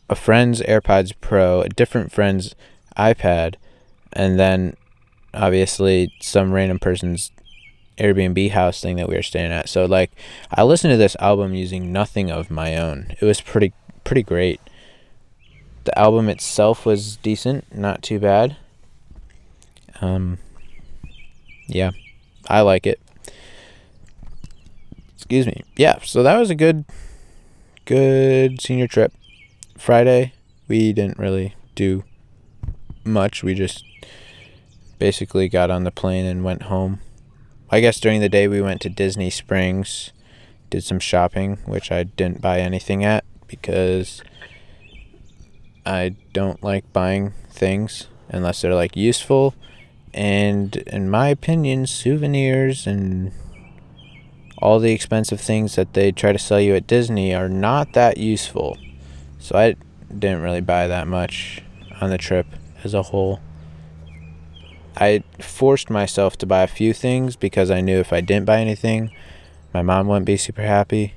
a 0.09 0.15
friend's 0.15 0.61
AirPods 0.63 1.13
Pro, 1.21 1.63
a 1.63 1.69
different 1.69 2.13
friend's 2.13 2.55
iPad, 2.97 3.55
and 4.13 4.39
then 4.39 4.77
obviously 5.35 6.13
some 6.21 6.53
random 6.53 6.79
person's 6.79 7.31
Airbnb 7.99 8.51
house 8.51 8.81
thing 8.81 8.97
that 8.97 9.09
we 9.09 9.15
were 9.15 9.23
staying 9.23 9.53
at. 9.53 9.69
So 9.69 9.85
like 9.85 10.11
I 10.51 10.63
listened 10.63 10.93
to 10.93 10.97
this 10.97 11.17
album 11.21 11.55
using 11.55 11.93
nothing 11.93 12.31
of 12.31 12.51
my 12.51 12.77
own. 12.77 13.15
It 13.21 13.25
was 13.25 13.41
pretty 13.41 13.73
pretty 14.05 14.23
great. 14.23 14.61
The 15.85 15.99
album 15.99 16.29
itself 16.29 16.87
was 16.87 17.17
decent, 17.17 17.75
not 17.75 18.03
too 18.03 18.19
bad. 18.19 18.57
Um 20.01 20.39
yeah. 21.67 21.91
I 22.49 22.63
like 22.63 22.87
it. 22.87 23.01
Excuse 25.31 25.47
me. 25.47 25.63
Yeah, 25.77 26.01
so 26.03 26.25
that 26.25 26.37
was 26.41 26.51
a 26.51 26.57
good 26.57 26.85
good 27.85 28.61
senior 28.61 28.89
trip. 28.89 29.13
Friday, 29.79 30.33
we 30.67 30.93
didn't 30.93 31.21
really 31.21 31.55
do 31.77 32.03
much. 33.05 33.45
We 33.45 33.55
just 33.55 33.85
basically 34.99 35.49
got 35.49 35.71
on 35.71 35.85
the 35.85 35.93
plane 35.93 36.27
and 36.27 36.43
went 36.43 36.65
home. 36.65 36.99
I 37.71 37.79
guess 37.79 38.01
during 38.01 38.21
the 38.21 38.29
day 38.29 38.49
we 38.49 38.61
went 38.61 38.81
to 38.81 38.89
Disney 38.89 39.31
Springs, 39.31 40.11
did 40.69 40.83
some 40.83 40.99
shopping, 40.99 41.59
which 41.65 41.93
I 41.93 42.03
didn't 42.03 42.41
buy 42.41 42.59
anything 42.59 43.05
at 43.05 43.25
because 43.47 44.25
I 45.87 46.17
don't 46.33 46.61
like 46.61 46.93
buying 46.93 47.35
things 47.51 48.09
unless 48.31 48.63
they're 48.63 48.75
like 48.75 48.97
useful. 48.97 49.55
And 50.13 50.75
in 50.75 51.09
my 51.09 51.29
opinion, 51.29 51.87
souvenirs 51.87 52.85
and 52.85 53.31
all 54.61 54.79
the 54.79 54.93
expensive 54.93 55.41
things 55.41 55.77
that 55.77 55.95
they 55.95 56.13
try 56.13 56.33
to 56.33 56.39
sell 56.39 56.61
you 56.61 56.75
at 56.75 56.87
Disney 56.87 57.35
are 57.35 57.49
not 57.49 57.93
that 57.95 58.19
useful. 58.19 58.77
So 59.39 59.57
I 59.57 59.77
didn't 60.17 60.43
really 60.43 60.61
buy 60.61 60.87
that 60.87 61.09
much 61.09 61.63
on 62.01 62.11
the 62.11 62.19
trip 62.19 62.47
as 62.85 62.95
a 62.95 63.03
whole. 63.05 63.41
I 64.97 65.23
forced 65.39 65.89
myself 65.89 66.37
to 66.39 66.47
buy 66.47 66.63
a 66.63 66.67
few 66.69 66.93
things 66.93 67.37
because 67.37 67.71
I 67.71 67.81
knew 67.81 67.99
if 67.99 68.13
I 68.13 68.21
didn't 68.21 68.45
buy 68.47 68.61
anything, 68.61 69.13
my 69.73 69.83
mom 69.83 70.09
wouldn't 70.09 70.27
be 70.27 70.37
super 70.37 70.63
happy. 70.63 71.15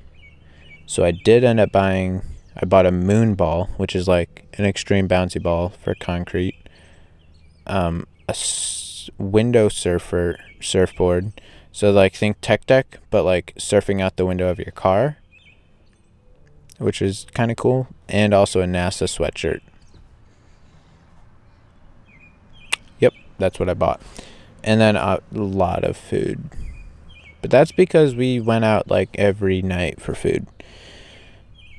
So 0.85 1.03
I 1.03 1.11
did 1.11 1.43
end 1.43 1.59
up 1.59 1.71
buying 1.71 2.21
I 2.55 2.65
bought 2.65 2.85
a 2.85 2.91
moon 2.91 3.33
ball, 3.33 3.69
which 3.77 3.95
is 3.95 4.07
like 4.07 4.45
an 4.57 4.65
extreme 4.65 5.07
bouncy 5.07 5.41
ball 5.41 5.69
for 5.69 5.95
concrete. 5.95 6.55
Um, 7.65 8.05
a 8.27 8.31
s- 8.31 9.09
window 9.17 9.69
surfer 9.69 10.37
surfboard. 10.61 11.33
So 11.73 11.91
like 11.91 12.15
think 12.15 12.37
tech 12.39 12.65
deck, 12.65 12.99
but 13.09 13.23
like 13.23 13.53
surfing 13.57 14.01
out 14.01 14.15
the 14.15 14.25
window 14.25 14.47
of 14.47 14.59
your 14.59 14.71
car 14.71 15.17
which 16.83 17.01
is 17.01 17.25
kind 17.33 17.49
of 17.51 17.57
cool, 17.57 17.87
and 18.09 18.33
also 18.33 18.61
a 18.61 18.65
NASA 18.65 19.07
sweatshirt. 19.07 19.61
Yep, 22.99 23.13
that's 23.37 23.59
what 23.59 23.69
I 23.69 23.73
bought. 23.73 24.01
And 24.63 24.79
then 24.79 24.95
a 24.95 25.21
lot 25.31 25.83
of 25.83 25.97
food. 25.97 26.49
But 27.41 27.51
that's 27.51 27.71
because 27.71 28.15
we 28.15 28.39
went 28.39 28.65
out 28.65 28.89
like 28.89 29.09
every 29.17 29.61
night 29.61 30.01
for 30.01 30.15
food. 30.15 30.47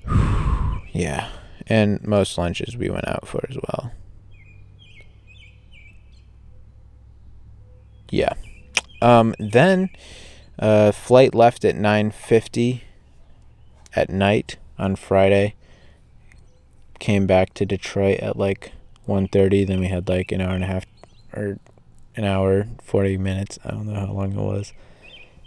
yeah. 0.92 1.30
And 1.66 2.06
most 2.06 2.36
lunches 2.36 2.76
we 2.76 2.90
went 2.90 3.08
out 3.08 3.26
for 3.26 3.46
as 3.48 3.56
well. 3.56 3.92
Yeah. 8.10 8.34
Um, 9.00 9.34
then 9.38 9.90
uh, 10.58 10.92
flight 10.92 11.34
left 11.34 11.64
at 11.64 11.74
9:50 11.74 12.82
at 13.94 14.10
night 14.10 14.56
on 14.78 14.96
Friday. 14.96 15.54
Came 16.98 17.26
back 17.26 17.54
to 17.54 17.66
Detroit 17.66 18.20
at 18.20 18.38
like 18.38 18.72
1:30. 19.06 19.66
Then 19.66 19.80
we 19.80 19.88
had 19.88 20.08
like 20.08 20.32
an 20.32 20.40
hour 20.40 20.54
and 20.54 20.64
a 20.64 20.68
half, 20.68 20.86
or 21.32 21.58
an 22.16 22.24
hour 22.24 22.66
40 22.82 23.16
minutes. 23.18 23.58
I 23.64 23.70
don't 23.70 23.86
know 23.86 24.06
how 24.06 24.12
long 24.12 24.32
it 24.32 24.40
was. 24.40 24.72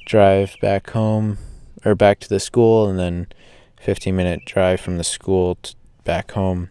Drive 0.06 0.56
back 0.62 0.90
home, 0.92 1.38
or 1.86 1.96
back 1.96 2.20
to 2.22 2.30
the 2.30 2.40
school, 2.40 2.88
and 2.88 3.00
then 3.00 3.28
15 3.80 4.16
minute 4.16 4.46
drive 4.46 4.80
from 4.80 4.98
the 4.98 5.04
school 5.04 5.56
to 5.56 5.76
back 6.04 6.32
home. 6.32 6.70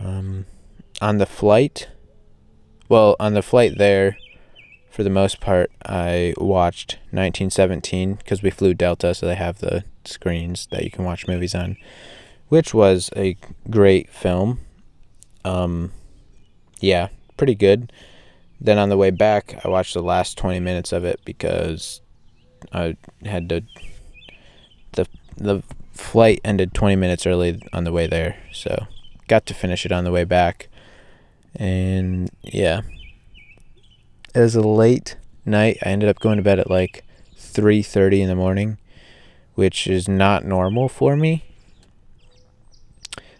Um, 0.00 0.46
on 1.00 1.18
the 1.18 1.26
flight, 1.26 1.88
well, 2.88 3.16
on 3.20 3.34
the 3.34 3.42
flight 3.42 3.78
there, 3.78 4.16
for 4.94 5.02
the 5.02 5.10
most 5.10 5.40
part, 5.40 5.72
I 5.84 6.34
watched 6.36 6.98
1917 7.10 8.14
because 8.14 8.44
we 8.44 8.50
flew 8.50 8.74
Delta, 8.74 9.12
so 9.12 9.26
they 9.26 9.34
have 9.34 9.58
the 9.58 9.82
screens 10.04 10.68
that 10.70 10.84
you 10.84 10.90
can 10.90 11.04
watch 11.04 11.26
movies 11.26 11.52
on, 11.52 11.76
which 12.46 12.72
was 12.72 13.10
a 13.16 13.36
great 13.68 14.08
film. 14.08 14.60
Um, 15.44 15.90
yeah, 16.78 17.08
pretty 17.36 17.56
good. 17.56 17.92
Then 18.60 18.78
on 18.78 18.88
the 18.88 18.96
way 18.96 19.10
back, 19.10 19.60
I 19.64 19.68
watched 19.68 19.94
the 19.94 20.02
last 20.02 20.38
20 20.38 20.60
minutes 20.60 20.92
of 20.92 21.04
it 21.04 21.18
because 21.24 22.00
I 22.72 22.96
had 23.24 23.48
to. 23.48 23.64
The, 24.92 25.08
the 25.36 25.64
flight 25.92 26.40
ended 26.44 26.72
20 26.72 26.94
minutes 26.94 27.26
early 27.26 27.60
on 27.72 27.82
the 27.82 27.92
way 27.92 28.06
there, 28.06 28.36
so 28.52 28.86
got 29.26 29.44
to 29.46 29.54
finish 29.54 29.84
it 29.84 29.90
on 29.90 30.04
the 30.04 30.12
way 30.12 30.22
back. 30.22 30.68
And 31.56 32.30
yeah, 32.42 32.82
it 34.34 34.40
was 34.40 34.54
a 34.54 34.62
late 34.62 35.16
night. 35.44 35.78
I 35.82 35.88
ended 35.88 36.08
up 36.08 36.20
going 36.20 36.36
to 36.36 36.42
bed 36.42 36.58
at 36.58 36.70
like 36.70 37.04
3:30 37.36 38.22
in 38.22 38.28
the 38.28 38.34
morning 38.34 38.78
which 39.54 39.86
is 39.86 40.08
not 40.08 40.44
normal 40.44 40.88
for 40.88 41.16
me. 41.16 41.44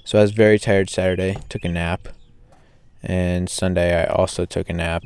So 0.04 0.18
I 0.18 0.22
was 0.22 0.32
very 0.32 0.58
tired 0.58 0.90
Saturday, 0.90 1.36
took 1.48 1.64
a 1.64 1.68
nap. 1.68 2.08
And 3.02 3.48
Sunday 3.50 4.02
I 4.02 4.06
also 4.06 4.44
took 4.44 4.70
a 4.70 4.72
nap. 4.72 5.02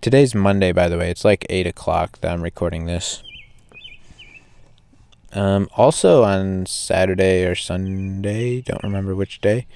Today's 0.00 0.34
Monday, 0.34 0.72
by 0.72 0.88
the 0.88 0.98
way. 0.98 1.10
It's 1.10 1.24
like 1.24 1.46
8 1.48 1.66
o'clock 1.66 2.20
that 2.20 2.32
I'm 2.32 2.42
recording 2.42 2.86
this. 2.86 3.22
Um, 5.32 5.68
also 5.76 6.24
on 6.24 6.66
Saturday 6.66 7.44
or 7.44 7.54
Sunday, 7.54 8.62
don't 8.62 8.82
remember 8.82 9.14
which 9.14 9.40
day, 9.40 9.66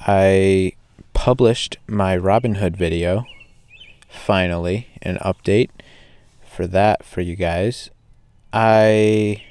I 0.00 0.72
published 1.12 1.78
my 1.88 2.16
Robinhood 2.16 2.76
video. 2.76 3.26
Finally, 4.14 4.88
an 5.02 5.16
update 5.18 5.70
for 6.42 6.66
that 6.66 7.04
for 7.04 7.20
you 7.20 7.36
guys. 7.36 7.90
I 8.52 9.42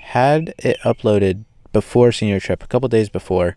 had 0.00 0.54
it 0.58 0.78
uploaded 0.84 1.44
before 1.72 2.10
senior 2.10 2.40
trip, 2.40 2.62
a 2.62 2.66
couple 2.66 2.88
days 2.88 3.08
before. 3.08 3.56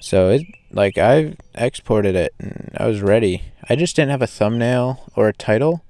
So 0.00 0.30
it 0.30 0.42
like 0.70 0.96
I 0.98 1.36
exported 1.54 2.14
it 2.14 2.34
and 2.38 2.70
I 2.76 2.86
was 2.86 3.00
ready. 3.00 3.42
I 3.68 3.76
just 3.76 3.96
didn't 3.96 4.10
have 4.12 4.22
a 4.22 4.26
thumbnail 4.26 5.10
or 5.16 5.28
a 5.28 5.32
title. 5.32 5.84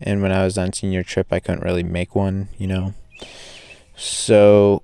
And 0.00 0.22
when 0.22 0.32
I 0.32 0.44
was 0.44 0.58
on 0.58 0.72
senior 0.72 1.02
trip, 1.02 1.28
I 1.30 1.40
couldn't 1.40 1.62
really 1.62 1.82
make 1.82 2.14
one, 2.14 2.48
you 2.58 2.66
know. 2.66 2.94
So 3.94 4.82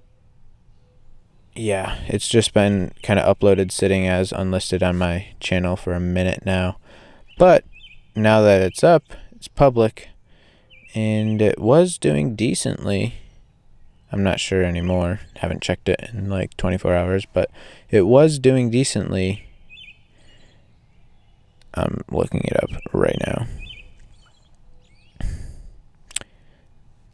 yeah, 1.55 1.99
it's 2.07 2.29
just 2.29 2.53
been 2.55 2.93
kind 3.03 3.19
of 3.19 3.39
uploaded 3.39 3.73
sitting 3.73 4.07
as 4.07 4.31
unlisted 4.31 4.83
on 4.83 4.99
my 4.99 5.29
channel 5.41 5.75
for 5.75 5.95
a 5.95 6.01
minute 6.01 6.45
now. 6.45 6.77
But 7.39 7.65
now 8.17 8.41
that 8.41 8.63
it's 8.63 8.83
up, 8.83 9.05
it's 9.33 9.49
public 9.49 10.09
and 10.95 11.43
it 11.43 11.59
was 11.59 11.99
doing 11.99 12.35
decently. 12.35 13.17
I'm 14.11 14.23
not 14.23 14.41
sure 14.41 14.63
anymore. 14.63 15.21
Haven't 15.37 15.63
checked 15.63 15.89
it 15.89 16.09
in 16.13 16.31
like 16.31 16.57
24 16.57 16.95
hours, 16.95 17.27
but 17.33 17.51
it 17.91 18.03
was 18.03 18.39
doing 18.39 18.71
decently. 18.71 19.47
I'm 21.75 22.01
looking 22.11 22.41
it 22.45 22.57
up 22.63 22.71
right 22.93 23.19
now. 23.27 23.47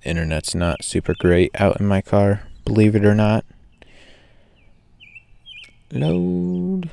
Internet's 0.05 0.55
not 0.55 0.85
super 0.85 1.15
great 1.19 1.51
out 1.61 1.81
in 1.81 1.87
my 1.87 2.01
car, 2.01 2.43
believe 2.65 2.95
it 2.95 3.05
or 3.05 3.15
not. 3.15 3.45
Load. 5.91 6.91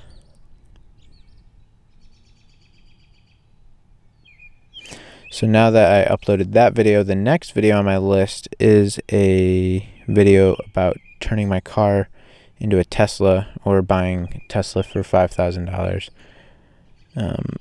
So 5.40 5.48
now 5.48 5.70
that 5.70 6.10
I 6.10 6.14
uploaded 6.14 6.52
that 6.52 6.74
video, 6.74 7.02
the 7.02 7.16
next 7.16 7.52
video 7.52 7.78
on 7.78 7.86
my 7.86 7.98
list 7.98 8.50
is 8.60 9.00
a 9.10 9.90
video 10.06 10.58
about 10.66 10.98
turning 11.22 11.48
my 11.48 11.62
car 11.62 12.10
into 12.58 12.78
a 12.78 12.84
Tesla 12.84 13.48
or 13.64 13.82
buying 13.82 14.42
Tesla 14.50 14.84
for 14.84 15.02
$5,000. 15.02 16.10
Um, 17.16 17.56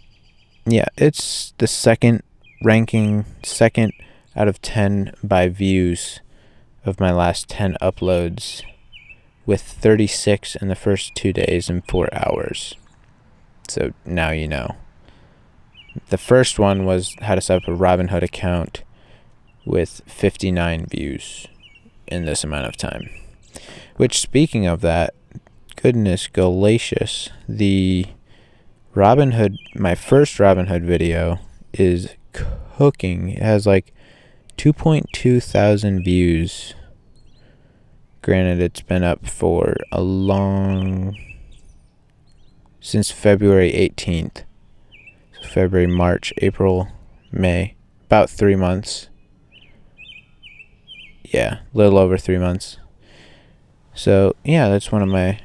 yeah, 0.66 0.86
it's 0.96 1.54
the 1.58 1.68
second 1.68 2.24
ranking, 2.64 3.24
second 3.44 3.92
out 4.34 4.48
of 4.48 4.60
10 4.60 5.14
by 5.22 5.48
views 5.48 6.18
of 6.84 6.98
my 6.98 7.12
last 7.12 7.48
10 7.48 7.76
uploads, 7.80 8.64
with 9.46 9.62
36 9.62 10.56
in 10.56 10.66
the 10.66 10.74
first 10.74 11.14
two 11.14 11.32
days 11.32 11.70
and 11.70 11.86
four 11.86 12.08
hours. 12.12 12.74
So 13.68 13.92
now 14.04 14.30
you 14.30 14.48
know. 14.48 14.74
The 16.08 16.18
first 16.18 16.58
one 16.58 16.84
was 16.84 17.14
how 17.20 17.34
to 17.34 17.40
set 17.40 17.62
up 17.62 17.68
a 17.68 17.76
Robinhood 17.76 18.22
account 18.22 18.82
with 19.64 20.00
59 20.06 20.86
views 20.86 21.46
in 22.06 22.24
this 22.24 22.42
amount 22.44 22.66
of 22.66 22.76
time. 22.76 23.10
Which, 23.96 24.20
speaking 24.20 24.66
of 24.66 24.80
that, 24.80 25.14
goodness 25.76 26.26
gracious, 26.26 27.28
the 27.48 28.06
Robinhood, 28.94 29.56
my 29.74 29.94
first 29.94 30.38
Robinhood 30.38 30.82
video 30.82 31.40
is 31.72 32.08
cooking. 32.32 33.30
It 33.30 33.42
has 33.42 33.66
like 33.66 33.92
2.2 34.56 35.42
thousand 35.42 36.04
views. 36.04 36.74
Granted, 38.22 38.60
it's 38.60 38.82
been 38.82 39.04
up 39.04 39.26
for 39.26 39.76
a 39.92 40.00
long. 40.00 41.16
since 42.80 43.10
February 43.10 43.72
18th. 43.72 44.44
February, 45.42 45.86
March, 45.86 46.32
April, 46.38 46.88
May. 47.30 47.74
About 48.06 48.30
three 48.30 48.56
months. 48.56 49.08
Yeah, 51.22 51.58
a 51.74 51.76
little 51.76 51.98
over 51.98 52.16
three 52.16 52.38
months. 52.38 52.78
So, 53.94 54.34
yeah, 54.44 54.68
that's 54.68 54.90
one 54.90 55.02
of 55.02 55.08
my 55.08 55.40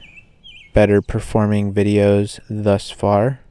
better 0.74 1.02
performing 1.02 1.74
videos 1.74 2.40
thus 2.50 2.90
far. 2.90 3.42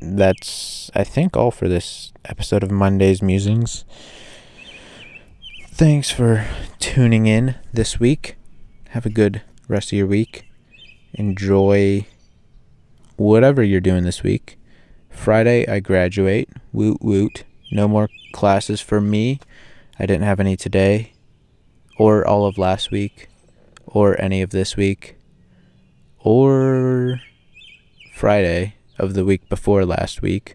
That's, 0.00 0.90
I 0.94 1.04
think, 1.04 1.36
all 1.36 1.50
for 1.50 1.68
this 1.68 2.12
episode 2.24 2.62
of 2.62 2.70
Monday's 2.70 3.22
Musings. 3.22 3.84
Thanks 5.66 6.10
for 6.10 6.46
tuning 6.78 7.26
in 7.26 7.56
this 7.72 8.00
week. 8.00 8.36
Have 8.90 9.06
a 9.06 9.10
good 9.10 9.42
rest 9.68 9.92
of 9.92 9.98
your 9.98 10.06
week. 10.06 10.46
Enjoy 11.14 12.06
whatever 13.18 13.62
you're 13.62 13.80
doing 13.80 14.04
this 14.04 14.22
week. 14.22 14.58
Friday, 15.10 15.66
I 15.66 15.80
graduate. 15.80 16.48
Woot 16.72 17.02
woot. 17.02 17.44
No 17.70 17.88
more 17.88 18.08
classes 18.32 18.80
for 18.80 19.00
me. 19.00 19.40
I 19.98 20.06
didn't 20.06 20.24
have 20.24 20.40
any 20.40 20.56
today, 20.56 21.12
or 21.98 22.26
all 22.26 22.46
of 22.46 22.56
last 22.56 22.90
week, 22.90 23.28
or 23.84 24.18
any 24.20 24.40
of 24.40 24.50
this 24.50 24.76
week, 24.76 25.16
or 26.20 27.20
Friday 28.14 28.76
of 28.96 29.14
the 29.14 29.24
week 29.24 29.48
before 29.48 29.84
last 29.84 30.22
week. 30.22 30.54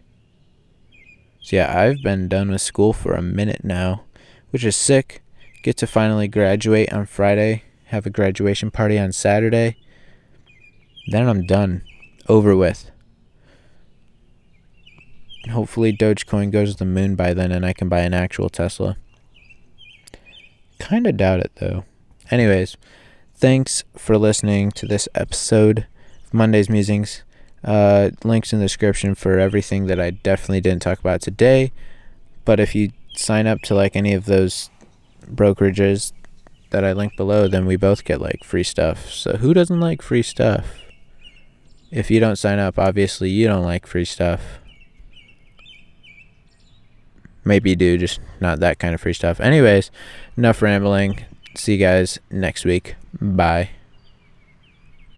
So, 1.42 1.56
yeah, 1.56 1.78
I've 1.78 2.02
been 2.02 2.26
done 2.26 2.50
with 2.50 2.62
school 2.62 2.94
for 2.94 3.12
a 3.12 3.20
minute 3.20 3.62
now, 3.62 4.04
which 4.48 4.64
is 4.64 4.74
sick. 4.74 5.22
Get 5.62 5.76
to 5.78 5.86
finally 5.86 6.26
graduate 6.26 6.90
on 6.90 7.04
Friday, 7.04 7.64
have 7.86 8.06
a 8.06 8.10
graduation 8.10 8.70
party 8.70 8.98
on 8.98 9.12
Saturday. 9.12 9.76
Then 11.08 11.28
I'm 11.28 11.44
done 11.44 11.82
over 12.28 12.56
with. 12.56 12.90
Hopefully, 15.50 15.92
Dogecoin 15.92 16.50
goes 16.50 16.72
to 16.72 16.78
the 16.78 16.84
moon 16.84 17.16
by 17.16 17.34
then 17.34 17.52
and 17.52 17.66
I 17.66 17.72
can 17.72 17.88
buy 17.88 18.00
an 18.00 18.14
actual 18.14 18.48
Tesla. 18.48 18.96
Kind 20.78 21.06
of 21.06 21.16
doubt 21.16 21.40
it 21.40 21.52
though. 21.56 21.84
Anyways, 22.30 22.76
thanks 23.34 23.84
for 23.96 24.16
listening 24.16 24.70
to 24.72 24.86
this 24.86 25.08
episode 25.14 25.86
of 26.24 26.34
Monday's 26.34 26.70
Musings. 26.70 27.22
Uh, 27.62 28.10
links 28.24 28.52
in 28.52 28.58
the 28.58 28.64
description 28.66 29.14
for 29.14 29.38
everything 29.38 29.86
that 29.86 29.98
I 30.00 30.10
definitely 30.10 30.60
didn't 30.60 30.82
talk 30.82 30.98
about 30.98 31.20
today. 31.20 31.72
But 32.44 32.60
if 32.60 32.74
you 32.74 32.90
sign 33.14 33.46
up 33.46 33.60
to 33.62 33.74
like 33.74 33.96
any 33.96 34.12
of 34.12 34.26
those 34.26 34.70
brokerages 35.26 36.12
that 36.70 36.84
I 36.84 36.92
link 36.92 37.16
below, 37.16 37.48
then 37.48 37.66
we 37.66 37.76
both 37.76 38.04
get 38.04 38.20
like 38.20 38.44
free 38.44 38.64
stuff. 38.64 39.10
So 39.10 39.36
who 39.36 39.54
doesn't 39.54 39.80
like 39.80 40.02
free 40.02 40.22
stuff? 40.22 40.83
If 41.94 42.10
you 42.10 42.18
don't 42.18 42.34
sign 42.34 42.58
up, 42.58 42.76
obviously 42.76 43.30
you 43.30 43.46
don't 43.46 43.62
like 43.62 43.86
free 43.86 44.04
stuff. 44.04 44.58
Maybe 47.44 47.70
you 47.70 47.76
do, 47.76 47.96
just 47.96 48.18
not 48.40 48.58
that 48.58 48.80
kind 48.80 48.96
of 48.96 49.00
free 49.00 49.12
stuff. 49.12 49.38
Anyways, 49.38 49.92
enough 50.36 50.60
rambling. 50.60 51.24
See 51.54 51.74
you 51.74 51.78
guys 51.78 52.18
next 52.32 52.64
week. 52.64 52.96
Bye. 53.20 53.70